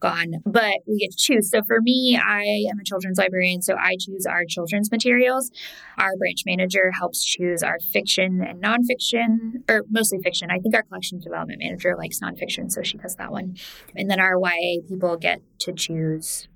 [0.00, 1.50] gone, but we get to choose.
[1.50, 5.50] So for me, I am a children's librarian, so I choose our children's materials.
[5.98, 10.50] Our branch manager helps choose our fiction and nonfiction, or mostly fiction.
[10.50, 13.56] I think our collection development manager likes nonfiction, so she does that one.
[13.94, 16.48] And then our YA people get to choose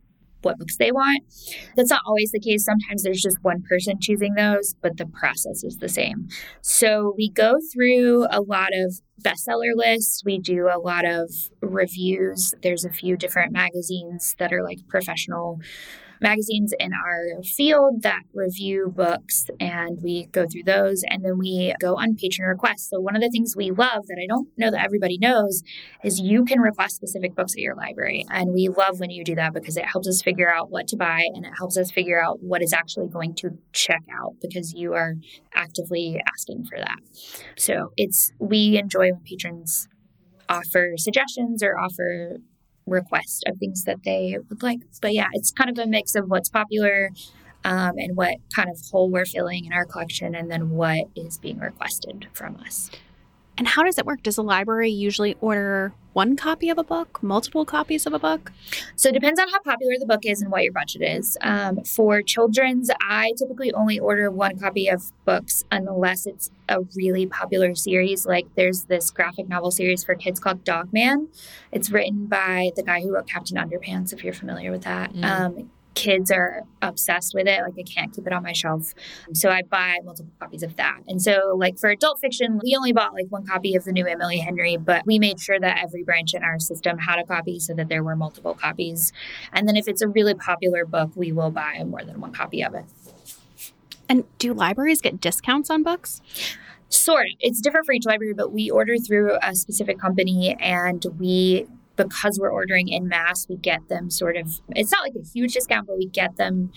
[0.43, 1.23] what books they want.
[1.77, 2.65] That's not always the case.
[2.65, 6.29] Sometimes there's just one person choosing those, but the process is the same.
[6.63, 10.23] So we go through a lot of bestseller lists.
[10.25, 12.55] We do a lot of reviews.
[12.63, 15.61] There's a few different magazines that are like professional
[16.21, 21.75] magazines in our field that review books and we go through those and then we
[21.81, 22.91] go on patron requests.
[22.91, 25.63] So one of the things we love that I don't know that everybody knows
[26.05, 28.25] is you can request specific books at your library.
[28.31, 30.97] And we love when you do that because it helps us figure out what to
[30.97, 34.75] buy and it helps us figure out what is actually going to check out because
[34.75, 35.15] you are
[35.55, 36.99] actively asking for that.
[37.57, 39.89] So it's we enjoy when patrons
[40.49, 42.39] offer suggestions or offer
[42.87, 44.81] request of things that they would like.
[45.01, 47.11] But yeah, it's kind of a mix of what's popular
[47.65, 51.39] um, and what kind of hole we're filling in our collection, and then what is
[51.39, 52.91] being requested from us.
[53.61, 54.23] And how does it work?
[54.23, 58.51] Does a library usually order one copy of a book, multiple copies of a book?
[58.97, 61.37] So it depends on how popular the book is and what your budget is.
[61.43, 67.27] Um, for children's, I typically only order one copy of books unless it's a really
[67.27, 68.25] popular series.
[68.25, 71.29] Like there's this graphic novel series for kids called Dog Man.
[71.71, 75.13] It's written by the guy who wrote Captain Underpants, if you're familiar with that.
[75.13, 75.25] Mm.
[75.25, 77.61] Um, kids are obsessed with it.
[77.63, 78.95] Like I can't keep it on my shelf.
[79.33, 81.01] So I buy multiple copies of that.
[81.09, 84.07] And so like for adult fiction, we only bought like one copy of the new
[84.07, 87.59] Emily Henry, but we made sure that every branch in our system had a copy
[87.59, 89.13] so that there were multiple copies.
[89.53, 92.63] And then if it's a really popular book, we will buy more than one copy
[92.63, 92.85] of it.
[94.09, 96.21] And do libraries get discounts on books?
[96.89, 97.37] Sort of.
[97.39, 102.39] It's different for each library, but we order through a specific company and we because
[102.39, 105.87] we're ordering in mass, we get them sort of, it's not like a huge discount,
[105.87, 106.73] but we get them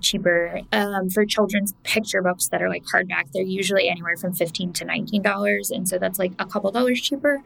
[0.00, 0.60] cheaper.
[0.72, 4.84] Um, for children's picture books that are like hardback, they're usually anywhere from 15 to
[4.84, 5.70] $19.
[5.70, 7.42] And so that's like a couple dollars cheaper.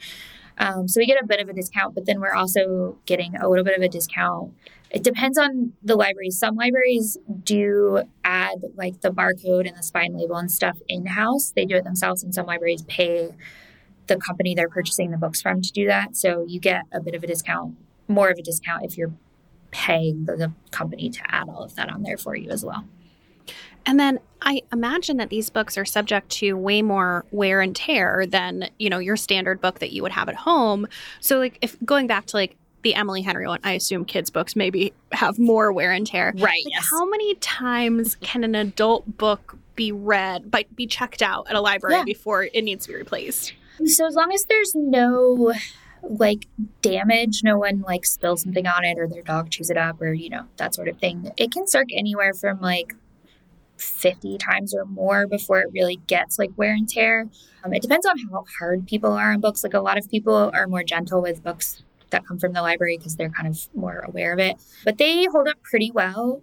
[0.59, 3.49] Um, so we get a bit of a discount, but then we're also getting a
[3.49, 4.53] little bit of a discount.
[4.91, 6.39] It depends on the libraries.
[6.39, 11.53] Some libraries do add like the barcode and the spine label and stuff in house.
[11.55, 13.31] They do it themselves, and some libraries pay
[14.11, 16.17] the company they're purchasing the books from to do that.
[16.17, 17.77] So you get a bit of a discount,
[18.09, 19.13] more of a discount if you're
[19.71, 22.85] paying the, the company to add all of that on there for you as well.
[23.87, 28.27] And then I imagine that these books are subject to way more wear and tear
[28.27, 30.87] than, you know, your standard book that you would have at home.
[31.21, 34.57] So like if going back to like the Emily Henry one, I assume kids books
[34.57, 36.33] maybe have more wear and tear.
[36.35, 36.43] Right.
[36.43, 36.89] Like yes.
[36.91, 41.61] How many times can an adult book be read, but be checked out at a
[41.61, 42.05] library yeah.
[42.05, 43.55] before it needs to be replaced?
[43.87, 45.55] So as long as there's no
[46.03, 46.47] like
[46.83, 50.13] damage, no one like spills something on it or their dog chews it up or
[50.13, 52.95] you know that sort of thing, it can circ anywhere from like
[53.77, 57.29] 50 times or more before it really gets like wear and tear.
[57.65, 59.65] Um, it depends on how hard people are on books.
[59.65, 62.99] Like a lot of people are more gentle with books that come from the library
[62.99, 64.57] because they're kind of more aware of it.
[64.85, 66.43] But they hold up pretty well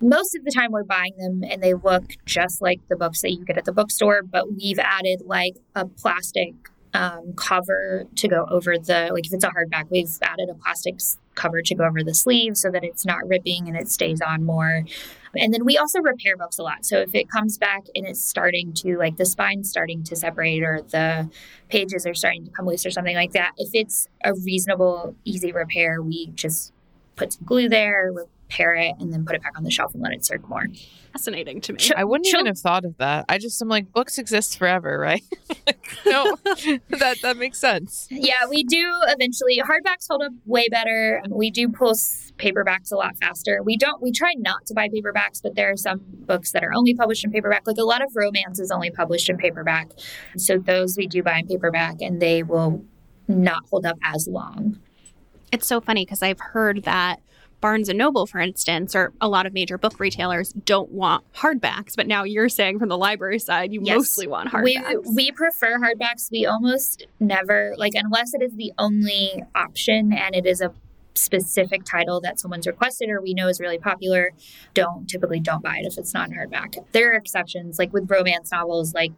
[0.00, 3.32] most of the time we're buying them and they look just like the books that
[3.32, 6.54] you get at the bookstore, but we've added like a plastic
[6.94, 10.96] um, cover to go over the, like if it's a hardback, we've added a plastic
[11.34, 14.44] cover to go over the sleeve so that it's not ripping and it stays on
[14.44, 14.84] more.
[15.36, 16.86] And then we also repair books a lot.
[16.86, 20.62] So if it comes back and it's starting to, like the spine's starting to separate
[20.62, 21.28] or the
[21.68, 25.50] pages are starting to come loose or something like that, if it's a reasonable, easy
[25.50, 26.72] repair, we just
[27.16, 28.12] put some glue there,
[28.48, 30.66] repair it, and then put it back on the shelf and let it circle more.
[31.12, 31.78] Fascinating to me.
[31.96, 33.24] I wouldn't even have thought of that.
[33.28, 35.22] I just am like, books exist forever, right?
[36.06, 38.06] no, that that makes sense.
[38.10, 39.60] Yeah, we do eventually.
[39.60, 41.22] Hardbacks hold up way better.
[41.28, 41.94] We do pull
[42.36, 43.62] paperbacks a lot faster.
[43.62, 44.02] We don't.
[44.02, 47.24] We try not to buy paperbacks, but there are some books that are only published
[47.24, 47.66] in paperback.
[47.66, 49.90] Like a lot of romance is only published in paperback,
[50.36, 52.84] so those we do buy in paperback, and they will
[53.28, 54.78] not hold up as long.
[55.52, 57.20] It's so funny because I've heard that
[57.64, 61.96] Barnes and Noble, for instance, or a lot of major book retailers don't want hardbacks.
[61.96, 63.96] But now you're saying from the library side, you Yes.
[63.96, 65.14] mostly want We, hardbacks.
[65.16, 66.30] we prefer hardbacks.
[66.30, 70.74] We almost never, like, unless it is the only option and it is a
[71.14, 74.32] specific title that someone's requested or we know is really popular,
[74.74, 76.76] don't typically don't buy it if it's not in hardback.
[76.92, 79.12] There are exceptions, like with romance novels, like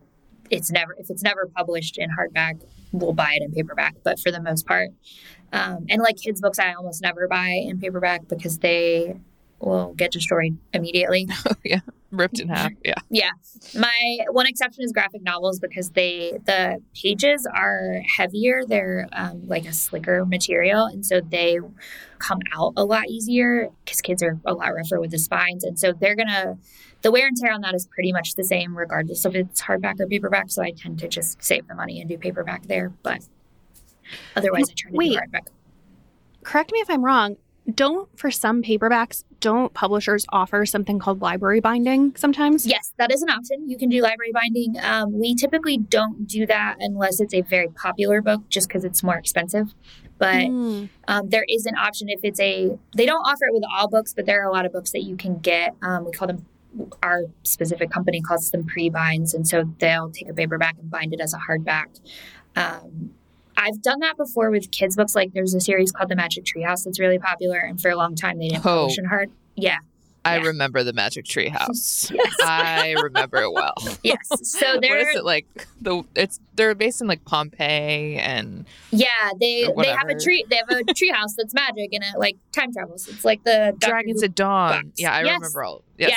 [0.50, 2.60] it's never if it's never published in hardback,
[2.98, 3.96] we'll buy it in paperback.
[4.02, 4.90] But for the most part,
[5.52, 9.16] um, and like kids books, I almost never buy in paperback because they
[9.60, 11.28] will get destroyed immediately.
[11.48, 11.80] Oh, yeah,
[12.10, 12.72] ripped in half.
[12.84, 12.94] Yeah.
[13.08, 13.30] Yeah.
[13.78, 18.62] My one exception is graphic novels because they the pages are heavier.
[18.66, 21.58] They're um, like a slicker material, and so they
[22.18, 25.78] come out a lot easier because kids are a lot rougher with the spines, and
[25.78, 26.58] so they're gonna
[27.06, 30.00] the wear and tear on that is pretty much the same regardless of it's hardback
[30.00, 30.50] or paperback.
[30.50, 33.20] So I tend to just save the money and do paperback there, but
[34.34, 35.12] otherwise I try to Wait.
[35.12, 35.46] do hardback.
[36.42, 37.36] Correct me if I'm wrong.
[37.72, 42.66] Don't for some paperbacks, don't publishers offer something called library binding sometimes?
[42.66, 43.68] Yes, that is an option.
[43.70, 44.74] You can do library binding.
[44.82, 49.04] Um, we typically don't do that unless it's a very popular book, just because it's
[49.04, 49.74] more expensive.
[50.18, 50.88] But Mm.
[51.06, 52.76] um, there is an option if it's a.
[52.96, 55.02] They don't offer it with all books, but there are a lot of books that
[55.02, 55.74] you can get.
[55.82, 56.46] Um, we call them.
[57.02, 61.20] Our specific company calls them pre-binds, and so they'll take a paperback and bind it
[61.20, 62.00] as a hardback.
[62.54, 63.10] Um,
[63.56, 65.14] I've done that before with kids' books.
[65.14, 67.96] Like there's a series called The Magic Tree House that's really popular, and for a
[67.96, 68.80] long time they didn't Oh.
[68.82, 69.30] publish in hard.
[69.54, 69.78] Yeah,
[70.24, 70.44] I Yeah.
[70.48, 72.10] remember the Magic Tree House.
[72.14, 72.34] Yes.
[72.42, 73.74] I remember it well.
[74.02, 74.18] yes.
[74.42, 75.46] So what there, is it like?
[75.80, 79.06] The it's they're based in like Pompeii and Yeah,
[79.40, 80.44] they they have a tree.
[80.50, 83.08] They have a treehouse that's magic and it like time travels.
[83.08, 84.84] It's like the Dragons at Dawn.
[84.84, 84.86] box.
[84.98, 85.34] Yeah, I Yes.
[85.36, 85.82] remember all.
[85.98, 86.10] Yes.
[86.10, 86.16] Yeah.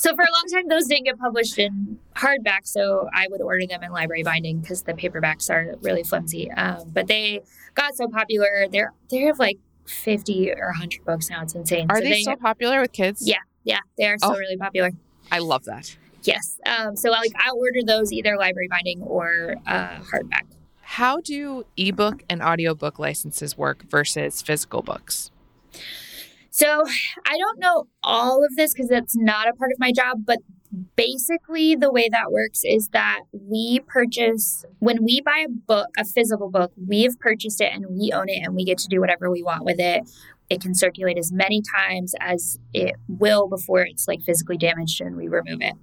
[0.00, 2.60] So for a long time, those didn't get published in hardback.
[2.66, 6.50] So I would order them in library binding because the paperbacks are really flimsy.
[6.52, 7.40] Um, but they
[7.74, 8.66] got so popular.
[8.70, 11.42] They're they have like fifty or hundred books now.
[11.42, 11.86] It's insane.
[11.90, 13.26] Are so they, so popular with kids?
[13.26, 13.36] Yeah.
[13.64, 14.36] yeah, they are so Oh.
[14.38, 14.90] really popular.
[15.30, 15.96] I love that.
[16.22, 16.58] Yes.
[16.66, 20.42] Um, so like I'll order those either library binding or uh, hardback.
[20.82, 25.30] How do ebook and audiobook licenses work versus physical books?
[26.50, 26.84] So
[27.26, 30.38] I don't know all of this because that's not a part of my job, but
[30.96, 36.04] basically the way that works is that we purchase when we buy a book, a
[36.04, 39.00] physical book, we have purchased it and we own it and we get to do
[39.00, 40.08] whatever we want with it.
[40.48, 45.16] It can circulate as many times as it will before it's like physically damaged and
[45.16, 45.74] we remove it.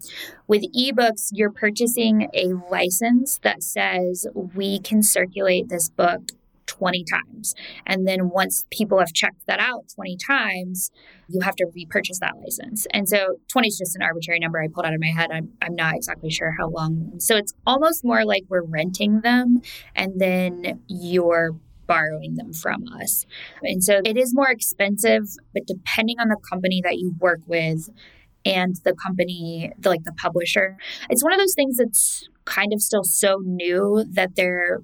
[0.45, 6.31] With ebooks, you're purchasing a license that says we can circulate this book
[6.67, 7.55] 20 times.
[7.85, 10.91] And then once people have checked that out 20 times,
[11.27, 12.85] you have to repurchase that license.
[12.91, 15.31] And so 20 is just an arbitrary number I pulled out of my head.
[15.31, 17.13] I'm, I'm not exactly sure how long.
[17.19, 19.61] So it's almost more like we're renting them
[19.95, 21.55] and then you're
[21.87, 23.25] borrowing them from us.
[23.63, 27.89] And so it is more expensive, but depending on the company that you work with
[28.45, 30.77] and the company, the, like the publisher,
[31.09, 34.81] it's one of those things that's kind of still so new that they're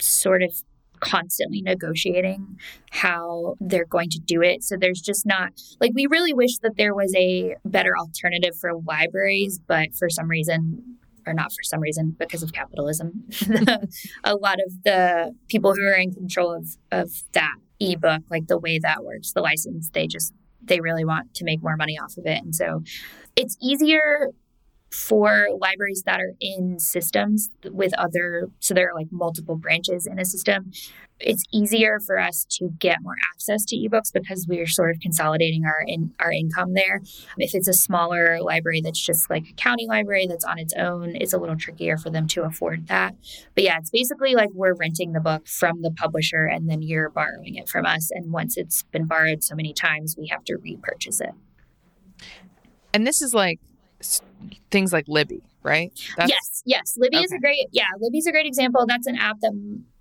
[0.00, 0.62] sort of
[1.00, 2.58] constantly negotiating
[2.90, 4.62] how they're going to do it.
[4.62, 8.72] So there's just not like we really wish that there was a better alternative for
[8.86, 13.24] libraries, but for some reason or not for some reason because of capitalism,
[14.24, 18.58] a lot of the people who are in control of of that ebook, like the
[18.58, 20.32] way that works, the license, they just
[20.62, 22.42] they really want to make more money off of it.
[22.42, 22.82] And so
[23.36, 24.28] it's easier
[24.90, 30.18] for libraries that are in systems with other so there are like multiple branches in
[30.18, 30.72] a system
[31.20, 35.64] it's easier for us to get more access to ebooks because we're sort of consolidating
[35.64, 37.02] our in, our income there.
[37.36, 41.16] If it's a smaller library that's just like a county library that's on its own
[41.16, 43.14] it's a little trickier for them to afford that.
[43.54, 47.10] But yeah it's basically like we're renting the book from the publisher and then you're
[47.10, 48.10] borrowing it from us.
[48.10, 51.34] And once it's been borrowed so many times we have to repurchase it.
[52.92, 53.60] And this is like
[54.70, 55.92] things like Libby, right?
[56.18, 56.94] yes, yes.
[56.96, 58.84] Libby is a great, yeah, Libby's a great example.
[58.86, 59.52] That's an app that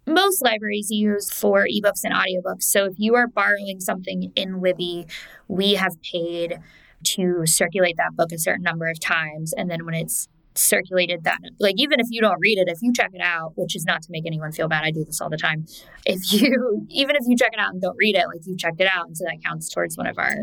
[0.07, 2.63] most libraries use for ebooks and audiobooks.
[2.63, 5.07] So if you are borrowing something in Libby,
[5.47, 6.59] we have paid
[7.03, 9.53] to circulate that book a certain number of times.
[9.53, 12.91] And then when it's circulated that like even if you don't read it if you
[12.91, 15.29] check it out which is not to make anyone feel bad i do this all
[15.29, 15.65] the time
[16.05, 18.81] if you even if you check it out and don't read it like you checked
[18.81, 20.33] it out and so that counts towards one of our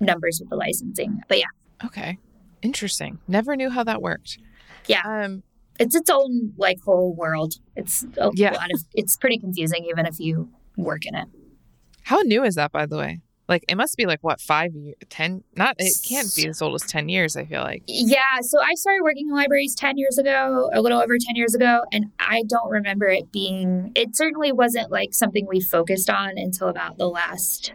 [0.00, 1.46] numbers with the licensing but yeah
[1.84, 2.18] Okay.
[2.64, 3.18] Interesting.
[3.28, 4.38] Never knew how that worked.
[4.86, 5.02] Yeah.
[5.04, 5.42] Um,
[5.78, 7.54] it's its own like whole world.
[7.76, 8.52] It's a Yeah.
[8.52, 11.26] lot of it's pretty confusing even if you work in it.
[12.04, 13.20] how new is that, by the way?
[13.48, 15.44] Like, it must be like what five years, ten?
[15.54, 15.76] Not.
[15.78, 17.36] It can't be as old as ten years.
[17.36, 17.82] I feel like.
[17.86, 21.54] Yeah, so I started working in libraries 10 years ago, a little over 10 years
[21.54, 26.38] ago, and I don't remember it being it certainly wasn't like something we focused on
[26.38, 27.74] until about the last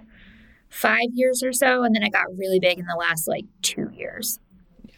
[0.69, 1.83] five years or so.
[1.83, 4.39] And then it got really big in the last like two years.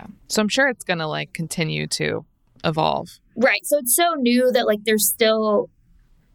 [0.02, 0.08] Yeah.
[0.28, 2.26] So I'm sure it's going to like continue to
[2.64, 3.20] evolve.
[3.36, 3.66] Right.
[3.66, 5.70] So it's so new that like there's still,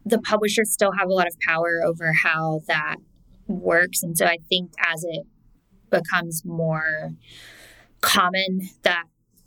[0.05, 2.97] the publishers still have a lot of power over how that
[3.47, 4.03] works.
[4.03, 5.25] And so I think as it
[5.89, 7.13] becomes more
[8.01, 9.03] common, that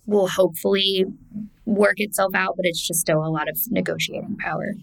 [0.07, 1.05] will hopefully
[1.65, 4.75] work itself out, but it's just still a lot of negotiating power.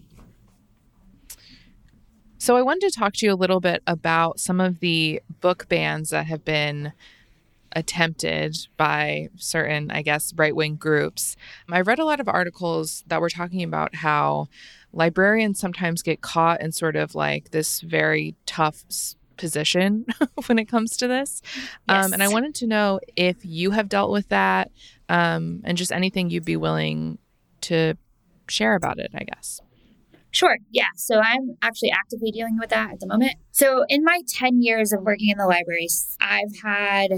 [2.38, 5.68] So I wanted to talk to you a little bit about some of the book
[5.68, 6.92] bans that have been
[7.72, 11.36] attempted by certain, I guess, right wing groups.
[11.70, 14.48] I read a lot of articles that were talking about how
[14.92, 18.84] librarians sometimes get caught in sort of like this very tough
[19.36, 20.06] position
[20.46, 21.42] when it comes to this.
[21.88, 22.06] Yes.
[22.06, 24.70] Um, and I wanted to know if you have dealt with that
[25.08, 27.18] um, and just anything you'd be willing
[27.62, 27.94] to
[28.48, 29.60] share about it, I guess.
[30.30, 30.58] Sure.
[30.70, 30.88] Yeah.
[30.96, 33.32] So I'm actually actively dealing with that at the moment.
[33.50, 37.10] So in my 10 years of working in the libraries, I've had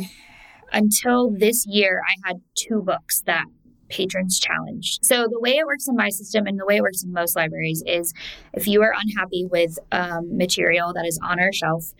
[0.73, 3.45] until this year, I had two books that
[3.89, 5.05] patrons challenged.
[5.05, 7.37] So the way it works in my system and the way it works in most
[7.37, 8.15] libraries is
[8.53, 11.93] if you are unhappy with um, material that is on our shelf,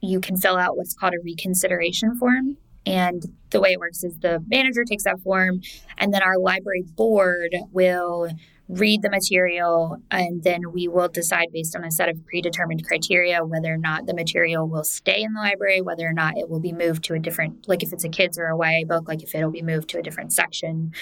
[0.00, 2.56] you can fill out what's called a reconsideration form.
[2.86, 5.60] And the way it works is the manager takes that form,
[5.98, 8.30] and then our library board will
[8.68, 13.44] read the material, and then we will decide based on a set of predetermined criteria
[13.44, 16.60] whether or not the material will stay in the library, whether or not it will
[16.60, 19.22] be moved to a different, like if it's a kids or a YA book, like
[19.22, 20.92] if it'll be moved to a different section,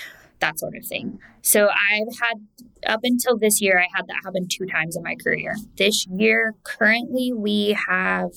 [0.40, 1.18] that sort of thing.
[1.40, 2.34] So I've had,
[2.86, 5.54] up until this year, I had that happen two times in my career.
[5.76, 8.30] This year, currently, we have.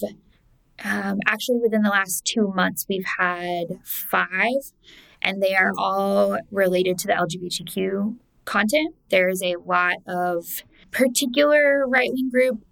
[0.84, 4.72] Um, actually, within the last two months, we've had five,
[5.24, 8.16] and they are all related to the LGBTQ
[8.48, 8.96] content.
[9.10, 10.46] There's a lot of
[10.92, 12.64] particular right wing group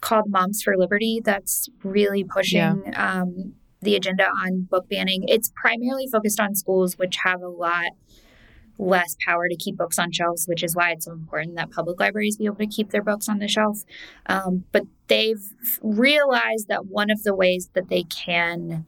[0.00, 3.20] called Moms for Liberty that's really pushing yeah.
[3.20, 5.24] um, the agenda on book banning.
[5.26, 7.92] It's primarily focused on schools, which have a lot
[8.78, 11.98] less power to keep books on shelves, which is why it's so important that public
[11.98, 13.82] libraries be able to keep their books on the shelf.
[14.26, 15.42] Um, but they've
[15.82, 18.86] realized that one of the ways that they can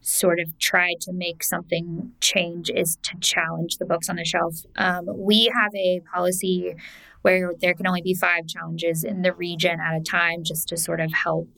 [0.00, 4.62] sort of try to make something change is to challenge the books on the shelf.
[4.76, 6.74] Um, we have a policy
[7.22, 10.76] where there can only be five challenges in the region at a time just to
[10.76, 11.48] sort of help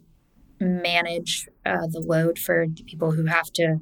[0.58, 3.76] manage uh, the load for the people who have to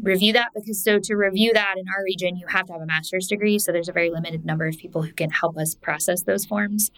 [0.00, 2.86] review that because so to review that in our region you have to have a
[2.86, 3.58] master's degree.
[3.58, 6.90] So there's a very limited number of people who can help us process those forms.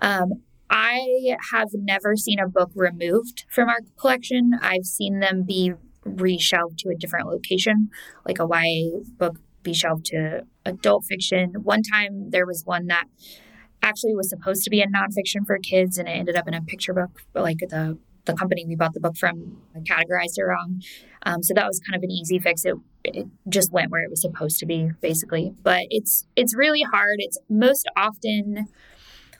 [0.00, 4.52] Um, i have never seen a book removed from our collection.
[4.60, 5.72] I've seen them be
[6.16, 7.90] reshelved to a different location,
[8.26, 11.54] like a YA book be shelved to adult fiction.
[11.62, 13.04] One time there was one that
[13.82, 16.62] actually was supposed to be a nonfiction for kids and it ended up in a
[16.62, 20.82] picture book, like the the company we bought the book from categorized it wrong.
[21.24, 22.64] Um, so that was kind of an easy fix.
[22.64, 25.54] It, it just went where it was supposed to be, basically.
[25.62, 27.16] But it's it's really hard.
[27.18, 28.68] It's most often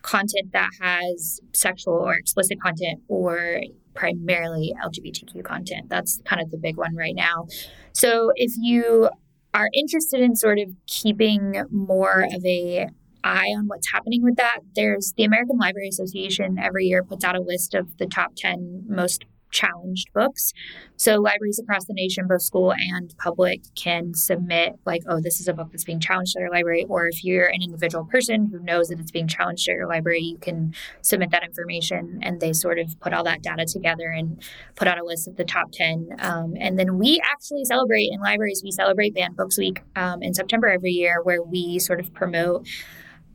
[0.03, 3.61] content that has sexual or explicit content or
[3.99, 4.27] Mm-hmm.
[4.27, 5.89] primarily LGBTQ content.
[5.89, 7.47] That's kind of the big one right now.
[7.93, 9.11] So if you
[9.55, 12.89] are interested in sort of keeping more of a
[13.25, 17.35] eye on what's happening with that, there's the American Library Association every year puts out
[17.35, 20.53] a list of the top 10 most challenged books.
[20.97, 25.49] So libraries across the nation, both school and public, can submit like, oh, this is
[25.49, 26.87] a book that's being challenged at your library.
[26.89, 30.21] Or if you're an individual person who knows that it's being challenged at your library,
[30.21, 34.43] you can submit that information and they sort of put all that data together and
[34.75, 36.17] put out a list of the top 10.
[36.19, 40.35] Um, and then we actually celebrate in libraries, we celebrate Banned Books Week um, in
[40.35, 42.67] September every year where we sort of promote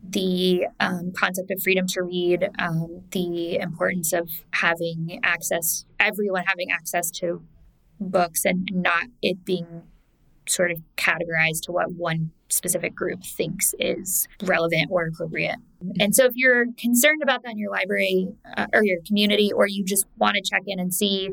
[0.08, 6.72] the um, concept of freedom to read, um, the importance of having access, everyone having
[6.72, 7.41] access to
[7.99, 9.84] books and not it being
[10.47, 15.56] sort of categorized to what one specific group thinks is relevant or appropriate.
[15.99, 19.68] And so if you're concerned about that in your library uh, or your community, or
[19.68, 21.30] you just want to check in and see,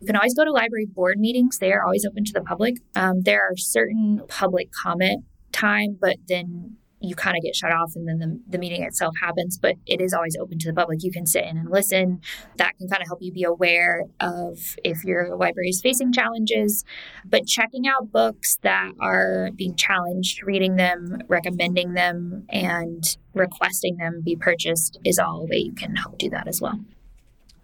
[0.00, 1.58] you can always go to library board meetings.
[1.58, 2.76] They are always open to the public.
[2.96, 6.76] Um, there are certain public comment time, but then
[7.08, 10.00] you kind of get shut off and then the, the meeting itself happens, but it
[10.00, 11.02] is always open to the public.
[11.02, 12.20] You can sit in and listen.
[12.56, 16.84] That can kind of help you be aware of if your library is facing challenges.
[17.24, 24.22] But checking out books that are being challenged, reading them, recommending them, and requesting them
[24.24, 26.80] be purchased is all a way you can help do that as well.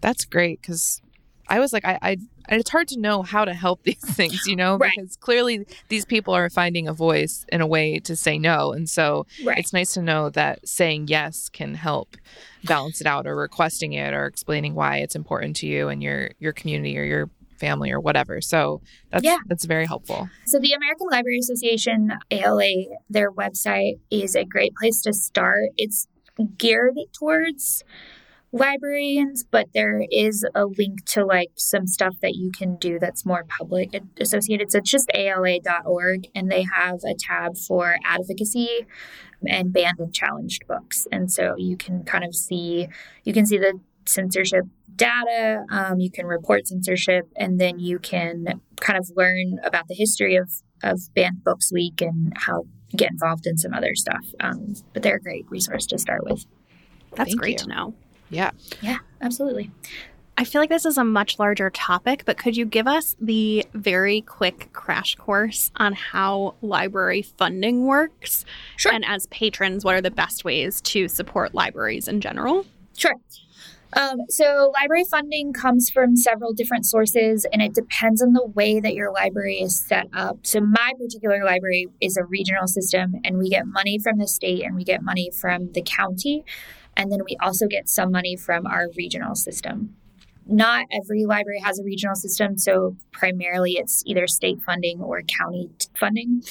[0.01, 1.01] That's great because
[1.51, 4.55] I was like, I, I, it's hard to know how to help these things, you
[4.55, 4.89] know, right.
[4.95, 8.71] because clearly these people are finding a voice in a way to say no.
[8.71, 9.57] And so right.
[9.57, 12.15] it's nice to know that saying yes can help
[12.63, 16.31] balance it out or requesting it or explaining why it's important to you and your,
[16.39, 17.29] your community or your
[17.59, 18.39] family or whatever.
[18.39, 18.81] So
[19.11, 19.37] that's Yeah.
[19.47, 20.29] that's very helpful.
[20.45, 22.71] So, the American Library Association, ALA,
[23.09, 25.69] their website is a great place to start.
[25.77, 26.07] It's
[26.57, 27.83] geared towards
[28.51, 33.25] librarians, but there is a link to like some stuff that you can do that's
[33.25, 34.71] more public associated.
[34.71, 38.85] So, it's just ala.org, and they have a tab for advocacy
[39.47, 41.07] and banned and challenged books.
[41.11, 42.87] And so you can kind of see
[43.23, 48.61] you can see the censorship data, um, you can report censorship, and then you can
[48.79, 50.51] kind of learn about the history of,
[50.83, 54.25] of Banned Books Week and how get involved in some other stuff.
[54.39, 56.45] Um, but they're a great resource to start with.
[57.15, 57.57] That's Thank great you.
[57.59, 57.93] to know.
[58.31, 58.51] Yeah.
[58.81, 59.71] Yeah, absolutely.
[60.37, 63.65] I feel like this is a much larger topic, but could you give us the
[63.75, 68.43] very quick crash course on how library funding works?
[68.77, 68.91] Sure.
[68.91, 72.65] And as patrons, what are the best ways to support libraries in general?
[72.97, 73.13] Sure.
[73.93, 78.79] Um, so, library funding comes from several different sources and it depends on the way
[78.79, 80.37] that your library is set up.
[80.43, 84.63] So, my particular library is a regional system, and we get money from the state
[84.63, 86.45] and we get money from the county.
[86.97, 89.95] And then we also get some money from our regional system.
[90.47, 95.69] Not every library has a regional system, so primarily it's either state funding or county
[95.97, 96.41] funding.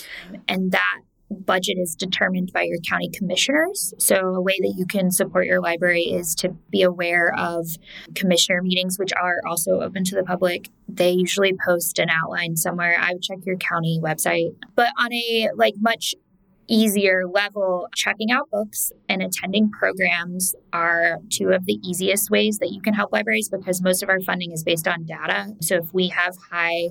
[0.48, 3.94] And that budget is determined by your county commissioners.
[3.98, 7.66] So, a way that you can support your library is to be aware of
[8.14, 10.70] commissioner meetings, which are also open to the public.
[10.88, 12.96] They usually post an outline somewhere.
[12.98, 14.56] I would check your county website.
[14.74, 16.14] But on a like much
[16.70, 22.70] easier level, checking out books and attending programs are two of the easiest ways that
[22.70, 25.52] you can help libraries because most of our funding is based on data.
[25.60, 26.90] So if we have high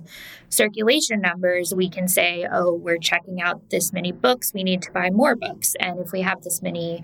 [0.50, 4.92] circulation numbers, we can say, oh, we're checking out this many books, we need to
[4.92, 5.76] buy more books.
[5.80, 7.02] And if we have this many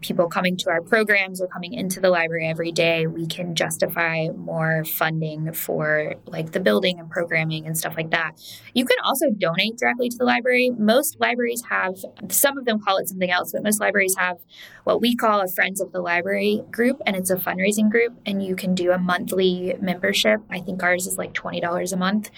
[0.00, 4.28] people coming to our programs or coming into the library every day, we can justify
[4.36, 8.32] more funding for like the building and programming and stuff like that.
[8.74, 10.70] You can also donate directly to the library.
[10.70, 11.96] Most libraries have,
[12.28, 14.38] some of them call it something else, but most libraries have
[14.84, 18.42] what we call a Friends of the Library group, and it's a fundraising group, and
[18.42, 20.40] you can do a monthly membership.
[20.50, 22.30] I think ours is like $20 a month.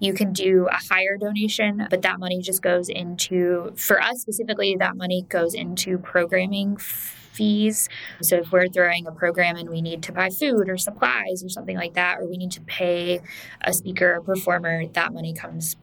[0.00, 4.76] You can do a higher donation, but that money just goes into, for us specifically,
[4.78, 7.88] that money goes into programming fees.
[8.20, 11.48] So if we're throwing a program and we need to buy food or supplies or
[11.48, 13.20] something like that, or we need to pay
[13.60, 15.76] a speaker or performer, that money comes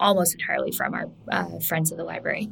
[0.00, 2.48] almost entirely from our uh, friends of the library.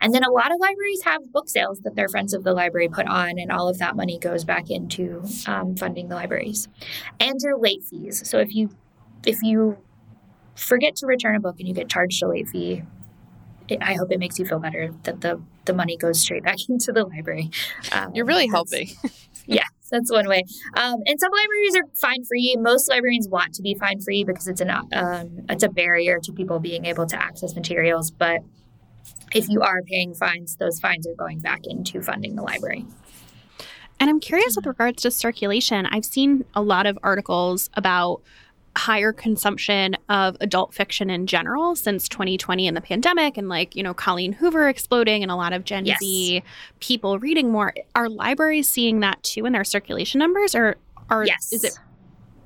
[0.00, 2.88] And then a lot of libraries have book sales that their friends of the library
[2.88, 6.68] put on, and all of that money goes back into um, funding the libraries.
[7.18, 8.28] And your late fees.
[8.28, 8.70] So if you
[9.24, 9.78] if you
[10.56, 12.82] forget to return a book and you get charged a late fee,
[13.68, 16.56] it, I hope it makes you feel better that the the money goes straight back
[16.68, 17.50] into the library.
[17.92, 18.88] Um, You're really helping.
[19.46, 20.44] yeah, that's one way.
[20.74, 22.56] Um, and some libraries are fine free.
[22.58, 26.32] Most librarians want to be fine free because it's an um, it's a barrier to
[26.32, 28.10] people being able to access materials.
[28.10, 28.40] But
[29.34, 32.86] if you are paying fines, those fines are going back into funding the library.
[33.98, 35.86] And I'm curious with regards to circulation.
[35.86, 38.20] I've seen a lot of articles about
[38.76, 43.82] higher consumption of adult fiction in general since 2020 and the pandemic and like, you
[43.82, 45.98] know, Colleen Hoover exploding and a lot of Gen Yes.
[46.00, 46.42] Z
[46.80, 47.74] people reading more.
[47.94, 50.76] Are libraries seeing that too in their circulation numbers or
[51.08, 51.52] are Yes.
[51.52, 51.78] is it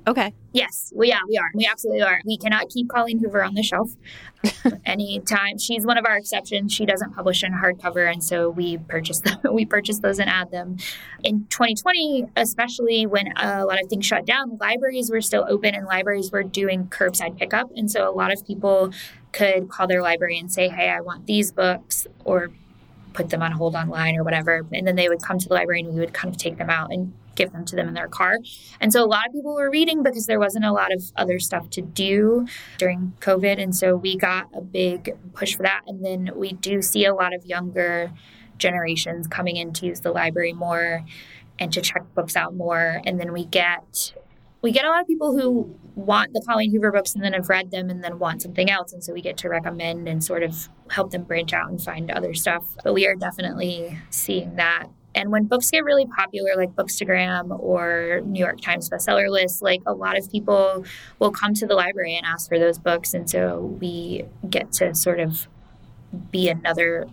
[0.07, 0.33] okay.
[0.53, 1.49] Yes, well, yeah, we are.
[1.55, 2.21] We absolutely are.
[2.25, 3.91] We cannot keep Colleen Hoover on the shelf
[4.85, 5.57] anytime.
[5.57, 6.73] She's one of our exceptions.
[6.73, 9.39] She doesn't publish in hardcover, and so we purchase them.
[9.53, 10.77] we purchase those and add them.
[11.23, 15.85] In 2020, especially when a lot of things shut down, libraries were still open and
[15.85, 18.91] libraries were doing curbside pickup, and so a lot of people
[19.31, 22.49] could call their library and say, "Hey, I want these books," or
[23.13, 25.81] put them on hold online or whatever, and then they would come to the library
[25.81, 28.07] and we would kind of take them out and give them to them in their
[28.07, 28.37] car.
[28.79, 31.39] And so a lot of people were reading because there wasn't a lot of other
[31.39, 32.45] stuff to do
[32.77, 33.61] during COVID.
[33.61, 35.81] And so we got a big push for that.
[35.87, 38.11] And then we do see a lot of younger
[38.57, 41.03] generations coming in to use the library more
[41.59, 43.01] and to check books out more.
[43.05, 44.13] And then we get
[44.61, 47.49] we get a lot of people who want the Colleen Hoover books and then have
[47.49, 48.93] read them and then want something else.
[48.93, 52.11] And so we get to recommend and sort of help them branch out and find
[52.11, 52.63] other stuff.
[52.83, 58.21] But we are definitely seeing that and when books get really popular, like Bookstagram or
[58.25, 60.85] New York Times bestseller lists, like a lot of people
[61.19, 63.13] will come to the library and ask for those books.
[63.13, 65.47] And so we get to sort of
[66.31, 67.07] be another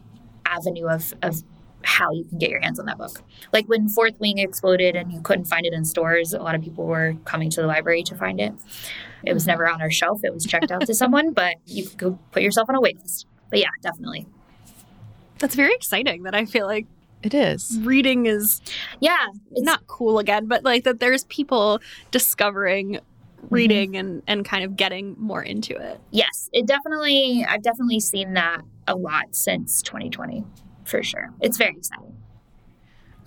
[0.47, 1.43] avenue of, of
[1.83, 3.23] how you can get your hands on that book.
[3.53, 6.63] Like when Fourth Wing exploded and you couldn't find it in stores, a lot of
[6.63, 8.53] people were coming to the library to find it.
[9.25, 11.99] It was never on our shelf, it was checked out to someone, but you could
[11.99, 13.27] go put yourself on a wait list.
[13.51, 14.27] But yeah, definitely.
[15.39, 16.87] That's very exciting that I feel like
[17.23, 17.79] It is.
[17.83, 18.61] reading is
[19.01, 19.27] Yeah.
[19.53, 23.01] It's not cool again, but like that there's people discovering
[23.51, 26.01] reading and and kind of getting more into it.
[26.11, 30.45] Yes, it definitely, I've definitely seen that a lot since 2020,
[30.85, 31.33] for sure.
[31.41, 32.17] It's very exciting.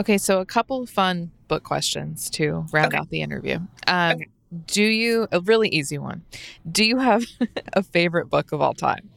[0.01, 2.97] Okay, so a couple fun book questions to round Okay.
[2.97, 3.59] out the interview.
[3.87, 4.27] Um, Okay.
[4.67, 6.23] Do you, a really easy one,
[6.69, 7.23] do you have
[7.73, 9.09] a favorite book of all time?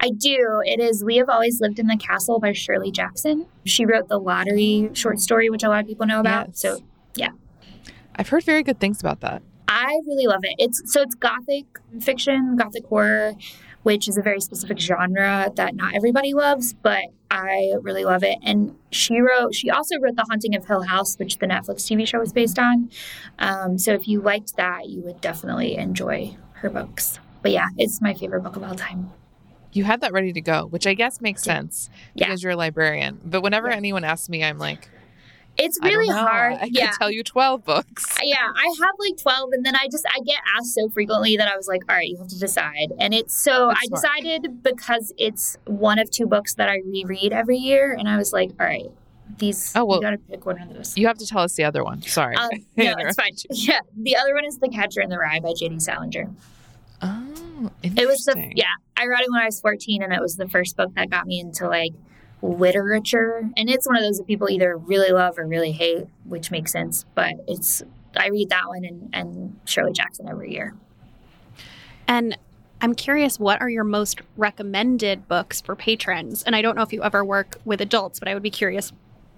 [0.00, 0.62] I do.
[0.64, 3.46] It is We Have Always Lived in the Castle by Shirley Jackson.
[3.64, 6.48] She wrote the Lottery short story, which a lot of people know about.
[6.48, 6.60] Yes.
[6.60, 6.80] So
[7.16, 7.30] yeah.
[8.16, 9.42] I've heard very good things about that.
[9.66, 10.54] I really love it.
[10.58, 11.64] It's so it's gothic
[12.00, 13.34] fiction, gothic horror,
[13.82, 18.38] which is a very specific genre that not everybody loves, but I really love it.
[18.42, 22.06] And she wrote, she also wrote The Haunting of Hill House, which the Netflix TV
[22.06, 22.90] show was based on.
[23.38, 27.18] Um, so if you liked that, you would definitely enjoy her books.
[27.42, 29.10] But yeah, it's my favorite book of all time.
[29.74, 32.26] You had that ready to go, which I guess makes sense Yeah.
[32.26, 33.20] because you're a librarian.
[33.24, 33.76] But whenever Yeah.
[33.76, 34.88] anyone asks me, I'm like,
[35.58, 36.16] It's I really know.
[36.16, 36.54] hard.
[36.54, 36.86] I yeah.
[36.90, 38.16] could tell you 12 books.
[38.22, 41.46] yeah, I have like 12 and then I just I get asked so frequently that
[41.48, 42.92] I was like, all right, you have to decide.
[42.98, 44.02] And it's so That's I smart.
[44.22, 48.32] decided because it's one of two books that I reread every year and I was
[48.32, 48.86] like, all right,
[49.38, 50.96] these Oh, well, you got to pick one of those.
[50.98, 52.02] You have to tell us the other one.
[52.02, 52.36] Sorry.
[52.36, 53.32] Um, no, it's fine.
[53.50, 55.80] Yeah, the other one is The Catcher in the Rye by J.D.
[55.80, 56.30] Salinger.
[57.04, 58.64] Oh, It was the yeah,
[58.96, 61.26] I read it when I was 14 and it was the first book that got
[61.26, 61.92] me into like
[62.42, 63.48] literature.
[63.56, 66.72] And it's one of those that people either really love or really hate, which makes
[66.72, 67.82] sense, but it's
[68.16, 70.74] I read that one and, and Shirley Jackson every year.
[72.06, 72.38] And
[72.80, 76.42] I'm curious, what are your most recommended books for patrons?
[76.42, 78.92] And I don't know if you ever work with adults, but I would be curious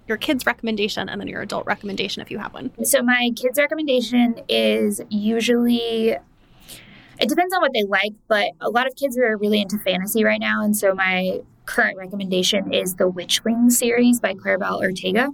[0.07, 2.71] your kids' recommendation and then your adult recommendation if you have one.
[2.83, 6.17] So my kids' recommendation is usually
[7.19, 10.23] it depends on what they like, but a lot of kids are really into fantasy
[10.23, 15.29] right now, and so my current recommendation is the Witchling series by Claribel Ortega.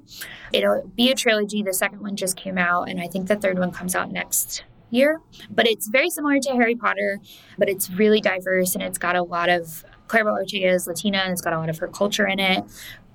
[0.51, 1.61] It'll be a trilogy.
[1.61, 4.63] The second one just came out, and I think the third one comes out next
[4.89, 5.19] year.
[5.49, 7.19] But it's very similar to Harry Potter,
[7.57, 11.31] but it's really diverse and it's got a lot of Claribel Ortega is Latina and
[11.31, 12.63] it's got a lot of her culture in it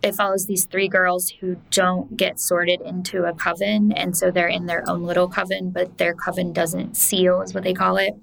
[0.02, 4.48] it follows these three girls who don't get sorted into a coven and so they're
[4.48, 8.14] in their own little coven but their coven doesn't seal is what they call it.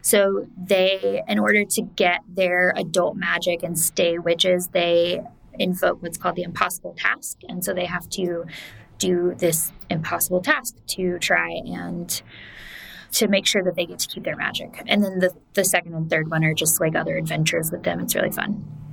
[0.00, 5.22] So they in order to get their adult magic and stay witches they
[5.58, 8.46] invoke what's called the impossible task and so they have to
[8.98, 12.22] do this impossible task to try and
[13.12, 14.82] to make sure that they get to keep their magic.
[14.86, 18.00] And then the, the second and third one are just like other adventures with them.
[18.00, 18.87] It's really fun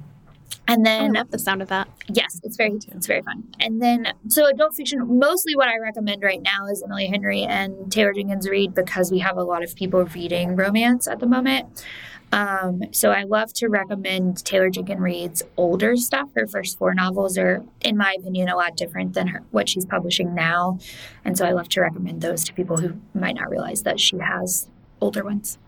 [0.67, 1.87] and Oh, I then love the sound of that.
[2.07, 3.43] Yes, it's very it's very fun.
[3.59, 7.91] And then so adult fiction, mostly what I recommend right now is Emily Henry and
[7.91, 11.85] Taylor Jenkins Reid because we have a lot of people reading romance at the moment.
[12.31, 16.29] Um, so I love to recommend Taylor Jenkins Reid's older stuff.
[16.35, 19.85] Her first four novels are, in my opinion, a lot different than her, what she's
[19.85, 20.79] publishing now,
[21.23, 24.17] and so I love to recommend those to people who might not realize that she
[24.17, 24.67] has
[24.99, 25.59] older ones.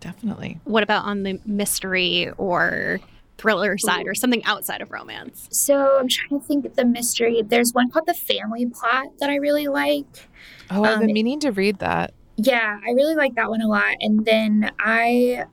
[0.00, 0.58] Definitely.
[0.64, 3.00] What about on the mystery or
[3.40, 5.48] thriller side or something outside of romance?
[5.50, 7.42] So I'm trying to think of the mystery.
[7.44, 10.28] There's one called The Family Plot that I really like.
[10.70, 12.12] Oh, I've Um, been meaning to read that.
[12.36, 13.96] Yeah, I really like that one a lot.
[14.00, 15.44] And then I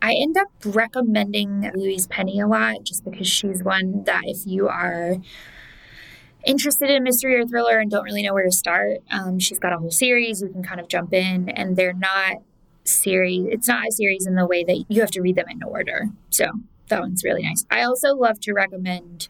[0.00, 4.66] I end up recommending Louise Penny a lot just because she's one that if you
[4.68, 5.16] are
[6.44, 9.72] interested in mystery or thriller and don't really know where to start, um, she's got
[9.72, 12.38] a whole series you can kind of jump in and they're not
[12.84, 15.62] series it's not a series in the way that you have to read them in
[15.62, 16.06] order.
[16.30, 16.46] So
[16.96, 17.64] that one's really nice.
[17.70, 19.28] I also love to recommend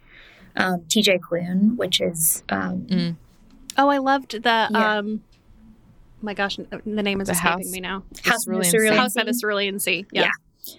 [0.57, 3.17] um, TJ Klune, which is um, Mm.
[3.79, 4.97] Oh, I loved the Yeah.
[4.99, 5.23] um
[6.21, 8.05] my gosh, the name is The escaping House- me now.
[8.25, 8.97] House of the Cerulean Cerulean Sea.
[8.99, 9.33] House by.
[9.41, 10.07] Cerulean Sea.
[10.13, 10.23] Yeah.
[10.23, 10.31] Yeah.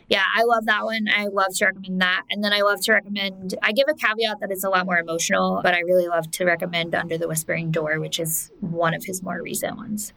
[0.07, 1.07] Yeah, I love that one.
[1.13, 2.21] I love to recommend that.
[2.29, 4.97] And then I love to recommend, I give a caveat that it's a lot more
[4.97, 9.03] emotional, but I really love to recommend Under the Whispering Door, which is one of
[9.03, 10.13] his more recent ones.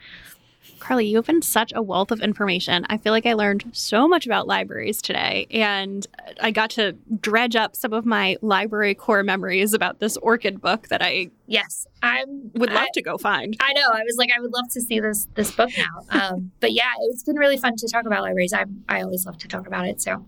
[0.79, 2.87] Carley, you've been such a wealth of information.
[2.89, 6.07] I feel like I learned so much about libraries today, and
[6.41, 10.89] I got to dredge up some of my library core memories about this orchid book
[10.89, 12.51] that I Yes, I'm.
[12.55, 13.57] would love I, to go find.
[13.61, 13.89] I know.
[13.93, 16.05] I was like, I would love to see this this book now.
[16.37, 18.53] Um, but yeah, it's been really fun to talk about libraries.
[18.53, 20.01] I I always love to talk about it.
[20.03, 20.27] So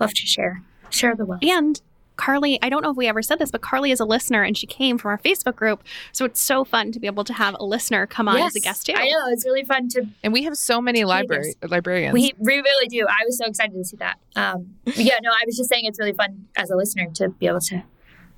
[0.00, 1.42] love to share share the wealth.
[1.42, 1.80] And
[2.16, 4.56] Carley, I don't know if we ever said this, but Carley is a listener and
[4.56, 5.82] she came from our Facebook group.
[6.12, 8.60] So it's so fun to be able to have a listener come on as a
[8.60, 8.94] guest too.
[8.96, 12.14] I know it's really fun to And we have so many library librarians.
[12.14, 13.06] We, we really do.
[13.08, 14.18] I was so excited to see that.
[14.34, 17.46] Um, yeah, no, I was just saying it's really fun as a listener to be
[17.46, 17.82] able to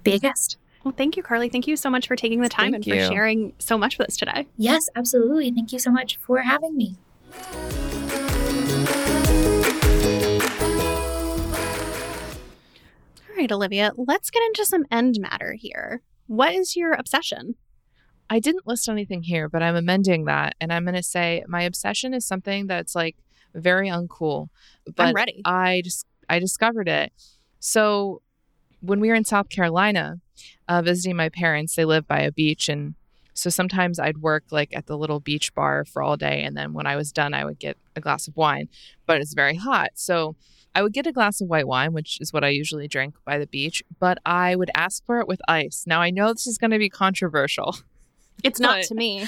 [0.03, 0.57] be a guest.
[0.85, 1.49] Well, thank you, Carley.
[1.49, 2.95] Thank you so much for taking the time Thank and you.
[2.95, 4.47] for sharing so much with us today.
[4.57, 5.51] Yes, absolutely.
[5.51, 6.97] Thank you so much for having me.
[13.39, 16.03] Right, Olivia, let's get into some end matter here.
[16.27, 17.55] What is your obsession?
[18.29, 20.57] I didn't list anything here, but I'm amending that.
[20.61, 23.17] And I'm going to say my obsession is something that's like
[23.55, 24.49] very uncool.
[24.85, 25.41] But I'm ready.
[25.45, 27.13] I just I discovered it.
[27.61, 28.21] So
[28.81, 30.21] when we were in South Carolina,
[30.69, 32.95] uh, visiting my parents, they live by a beach, and
[33.33, 36.75] so sometimes I'd work like at the little beach bar for all day, and then
[36.75, 38.69] when I was done, I would get a glass of wine.
[39.07, 40.37] But it's very hot, so
[40.75, 43.39] I would get a glass of white wine, which is what I usually drink by
[43.39, 43.83] the beach.
[43.99, 45.85] But I would ask for it with ice.
[45.87, 47.77] Now I know this is going to be controversial.
[48.45, 49.27] It's not to me.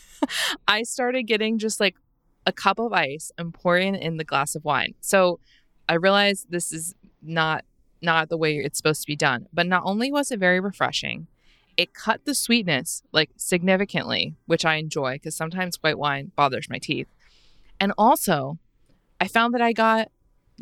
[0.66, 1.94] I started getting just like
[2.44, 4.94] a cup of ice and pouring in the glass of wine.
[5.00, 5.38] So
[5.88, 6.92] I realized this is
[7.22, 7.64] not
[8.02, 9.46] not the way it's supposed to be done.
[9.52, 11.28] But not only was it very refreshing,
[11.76, 16.78] it cut the sweetness like significantly, which I enjoy because sometimes white wine bothers my
[16.78, 17.08] teeth.
[17.80, 18.58] And also,
[19.20, 20.10] I found that I got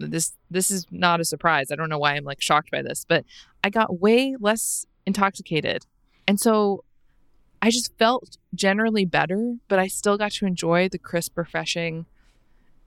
[0.01, 1.71] this this is not a surprise.
[1.71, 3.25] I don't know why I'm like shocked by this, but
[3.63, 5.87] I got way less intoxicated.
[6.27, 6.85] And so
[7.63, 12.07] I just felt generally better, but I still got to enjoy the crisp, refreshing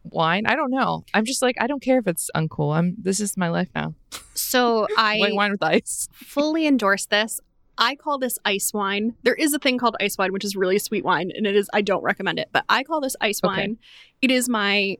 [0.03, 0.45] wine.
[0.45, 1.05] I don't know.
[1.13, 2.75] I'm just like I don't care if it's uncool.
[2.75, 3.93] I'm this is my life now.
[4.33, 6.07] So I White wine with ice.
[6.13, 7.39] fully endorse this.
[7.75, 9.15] I call this ice wine.
[9.23, 11.69] There is a thing called ice wine, which is really sweet wine, and it is
[11.73, 13.47] I don't recommend it, but I call this ice Okay.
[13.61, 13.77] wine.
[14.21, 14.97] It is my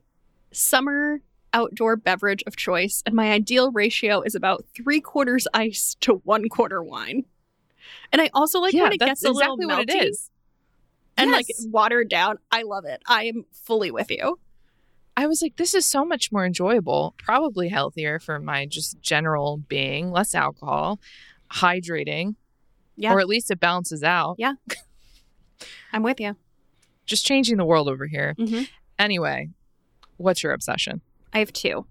[0.51, 1.19] summer
[1.53, 6.49] outdoor beverage of choice, and my ideal ratio is about three quarters ice to one
[6.49, 7.25] quarter wine.
[8.11, 10.29] And I also like yeah, when it gets a exactly little what melty it is.
[11.17, 11.65] and like Yes.
[11.69, 12.37] watered down.
[12.51, 13.01] I love it.
[13.07, 14.39] I am fully with you.
[15.15, 19.57] I was like, this is so much more enjoyable, probably healthier for my just general
[19.67, 20.99] being, less alcohol,
[21.51, 22.35] hydrating,
[22.95, 23.13] Yeah.
[23.13, 24.35] or at least it balances out.
[24.39, 24.53] Yeah.
[25.93, 26.35] I'm with you.
[27.05, 28.33] Just changing the world over here.
[28.39, 28.67] Mhm.
[28.97, 29.49] Anyway,
[30.17, 31.01] what's your obsession?
[31.33, 31.85] I have two.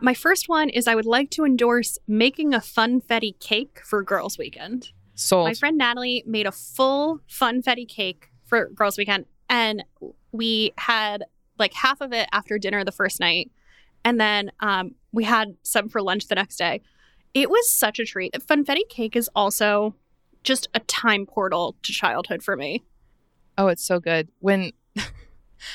[0.00, 4.38] My first one is I would like to endorse making a funfetti cake for Girls
[4.38, 4.90] Weekend.
[5.14, 5.46] Sold.
[5.46, 9.82] My friend Natalie made a full funfetti cake for Girls Weekend, and
[10.30, 11.24] we had
[11.58, 13.50] like half of it after dinner the first night,
[14.04, 16.80] and then um, we had some for lunch the next day.
[17.34, 18.32] It was such a treat.
[18.34, 19.96] Funfetti cake is also
[20.44, 22.84] just a time portal to childhood for me.
[23.58, 24.28] Oh, it's so good.
[24.38, 24.72] When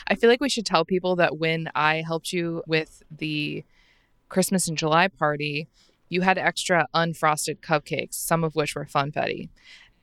[0.07, 3.63] I feel like we should tell people that when I helped you with the
[4.29, 5.67] Christmas in July party,
[6.09, 9.49] you had extra unfrosted cupcakes, some of which were funfetti.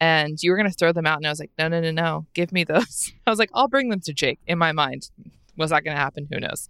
[0.01, 1.18] And you were going to throw them out.
[1.18, 2.26] And I was like, no, no, no, no.
[2.33, 3.12] Give me those.
[3.26, 5.11] I was like, I'll bring them to Jake in my mind.
[5.57, 6.26] Was that going to happen?
[6.33, 6.68] Who knows?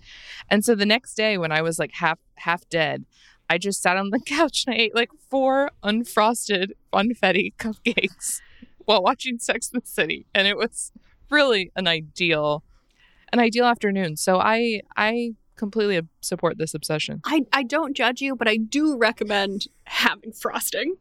[0.50, 3.04] And so the next day, when I was like half half dead,
[3.48, 8.40] I just sat on the couch and I ate like four unfrosted funfetti cupcakes
[8.84, 10.92] while watching Sex in the City, and it was
[11.30, 12.64] really an ideal,
[13.32, 14.16] an ideal afternoon.
[14.16, 17.20] So I I completely support this obsession.
[17.24, 20.96] I, I don't judge you, but I do recommend having frosting.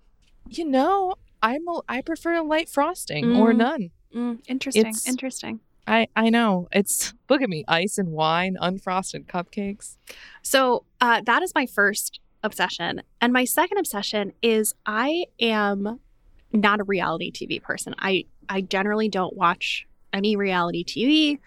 [0.50, 3.58] You know, I'm a, I prefer a light frosting or Mm.
[3.58, 3.90] none.
[4.14, 4.82] Mm, interesting.
[4.82, 5.60] It's- interesting.
[5.88, 9.98] I I know it's look at me, ice and wine, unfrosted cupcakes.
[10.44, 13.02] So uh, that is my first obsession.
[13.22, 16.00] And my second obsession is I am
[16.54, 17.96] not a reality TV person.
[18.00, 21.40] I, I generally don't watch any reality TV.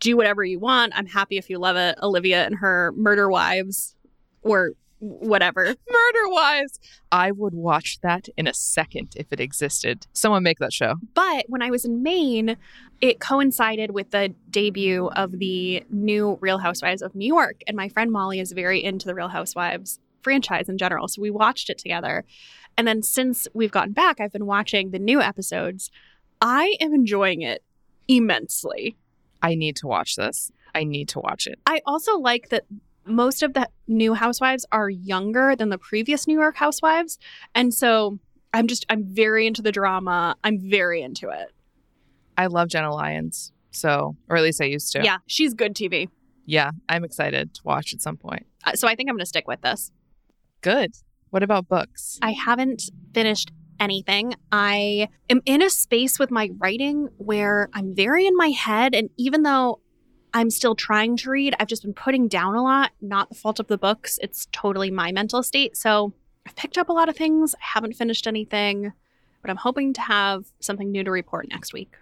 [0.00, 0.92] Do whatever you want.
[0.94, 1.98] I'm happy if you love it.
[2.02, 3.94] Olivia and her murder wives
[4.42, 5.64] or whatever.
[5.90, 6.78] Murder Wives.
[7.10, 10.06] I would watch that in a second if it existed.
[10.12, 10.94] Someone make that show.
[11.14, 12.56] But when I was in Maine,
[13.00, 17.62] it coincided with the debut of the new Real Housewives of New York.
[17.66, 21.08] And my friend Molly is very into the Real Housewives franchise in general.
[21.08, 22.24] So we watched it together.
[22.78, 25.90] And then since we've gotten back, I've been watching the new episodes.
[26.40, 27.64] I am enjoying it
[28.06, 28.96] immensely.
[29.42, 30.50] I need to watch this.
[30.74, 31.58] I need to watch it.
[31.66, 32.64] I also like that
[33.04, 37.18] most of the new housewives are younger than the previous New York housewives.
[37.54, 38.18] And so
[38.54, 40.36] I'm just, I'm very into the drama.
[40.44, 41.48] I'm very into it.
[42.38, 43.52] I love Jenna Lyons.
[43.72, 45.02] So, or at least I used to.
[45.04, 46.08] Yeah, she's good TV.
[46.46, 48.46] Yeah, I'm excited to watch at some point.
[48.64, 49.90] Uh, So I think I'm going to stick with this.
[50.60, 50.92] Good.
[51.30, 52.18] What about books?
[52.22, 52.84] I haven't
[53.14, 53.50] finished
[53.82, 54.34] anything.
[54.52, 58.94] I am in a space with my writing where I'm very in my head.
[58.94, 59.80] And even though
[60.32, 62.92] I'm still trying to read, I've just been putting down a lot.
[63.00, 65.76] Not the fault of the books, it's totally my mental state.
[65.76, 66.14] So
[66.46, 67.54] I've picked up a lot of things.
[67.54, 68.92] I haven't finished anything,
[69.42, 71.96] but I'm hoping to have something new to report next week.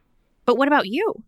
[0.45, 1.25] But what about you?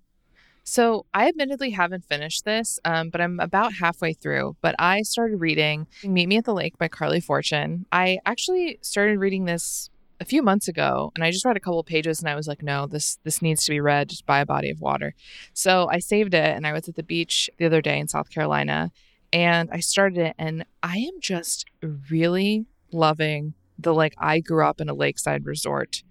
[0.64, 4.56] So, I admittedly haven't finished this, um, but I'm about halfway through.
[4.60, 7.84] But I started reading Meet Me at the Lake by Carley Fortune.
[7.90, 9.90] I actually started reading this
[10.22, 12.62] a few months ago, and I just read a couple pages, and I was like,
[12.62, 15.14] no, this this needs to be read just by a body of water.
[15.52, 18.30] So I saved it, and I was at the beach the other day in South
[18.30, 18.92] Carolina,
[19.32, 21.66] and I started it, and I am just
[22.08, 26.04] really loving the like I grew up in a lakeside resort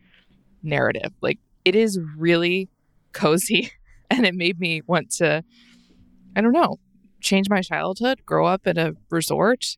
[0.61, 1.13] narrative.
[1.21, 2.69] Like it is really
[3.13, 3.71] cozy
[4.09, 5.43] and it made me want to,
[6.35, 6.79] I don't know,
[7.21, 9.77] change my childhood, grow up at a resort.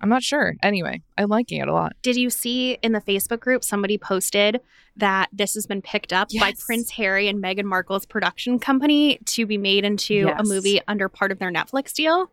[0.00, 0.54] I'm not sure.
[0.62, 1.94] Anyway, I'm liking it a lot.
[2.02, 4.60] Did you see in the Facebook group somebody posted
[4.96, 9.44] that this has been picked up by Prince Harry and Meghan Markle's production company to
[9.46, 12.30] be made into a movie under part of their Netflix deal?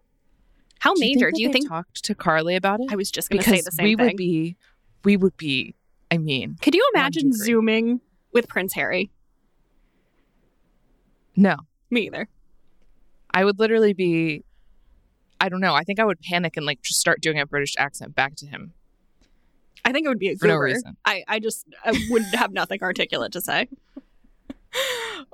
[0.80, 1.32] How Do major?
[1.32, 1.68] do you think?
[1.68, 2.88] talked to Carley about it?
[2.92, 4.06] I was just going to say the same we thing.
[4.06, 4.58] would be,
[5.04, 5.74] we would be.
[6.12, 8.00] I mean, Could you imagine zooming
[8.32, 9.10] with Prince Harry?
[11.36, 11.56] no,
[11.90, 12.28] Me either.
[13.34, 14.45] I would literally be.
[15.40, 15.74] I don't know.
[15.74, 18.46] I think I would panic and like just start doing a British accent back to
[18.46, 18.74] him.
[19.84, 20.98] I think it would be a For no reason.
[21.06, 23.68] I, I just I would have nothing articulate to say.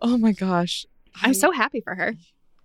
[0.04, 0.86] Oh my gosh.
[1.22, 2.16] I'm so happy for her.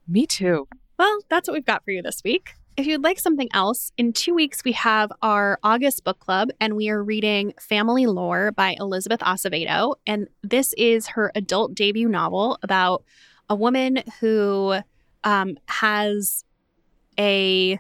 [0.09, 0.69] Me too.
[0.99, 2.55] Well, that's what we've got for you this week.
[2.77, 6.77] If you'd like something else, in two weeks we have our August book club and
[6.77, 9.97] we are reading Family Lore by Elizabeth Acevedo.
[10.07, 13.05] And this is her adult debut novel about
[13.49, 14.77] a woman who
[15.25, 16.45] um, has
[17.19, 17.79] a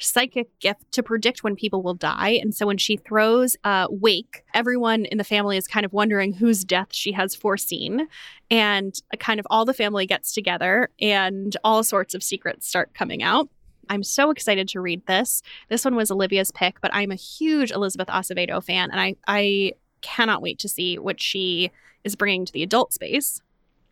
[0.00, 2.38] psychic gift to predict when people will die.
[2.40, 6.32] And so when she throws a wake, everyone in the family is kind of wondering
[6.32, 8.06] whose death she has foreseen.
[8.50, 13.22] And kind of all the family gets together and all sorts of secrets start coming
[13.22, 13.48] out.
[13.90, 15.42] I'm so excited to read this.
[15.68, 19.72] This one was Olivia's pick, but I'm a huge Elizabeth Acevedo fan, and I, I
[20.02, 21.70] cannot wait to see what she
[22.04, 23.40] is bringing to the adult space.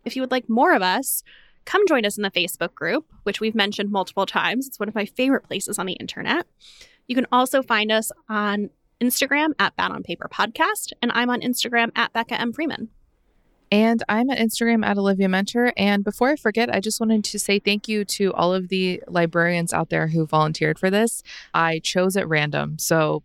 [0.05, 1.23] If you would like more of us,
[1.67, 4.67] come join us in the Facebook group, which we've mentioned multiple times.
[4.67, 6.47] It's one of my favorite places on the internet.
[7.07, 11.41] You can also find us on Instagram at Bad on Paper Podcast, and I'm on
[11.43, 12.53] Instagram at Becca M.
[12.53, 12.89] Freeman.
[13.71, 15.73] And I'm at Instagram at Olivia Muenter.
[15.77, 19.03] And before I forget, I just wanted to say thank you to all of the
[19.09, 21.23] librarians out there who volunteered for this.
[21.53, 23.25] I chose at random, so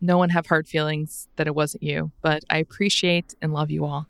[0.00, 3.84] no one have hard feelings that it wasn't you, but I appreciate and love you
[3.84, 4.08] all.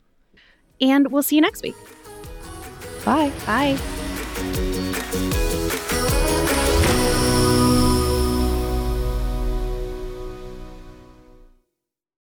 [0.81, 1.75] And we'll see you next week.
[3.05, 3.31] Bye.
[3.45, 4.02] Bye.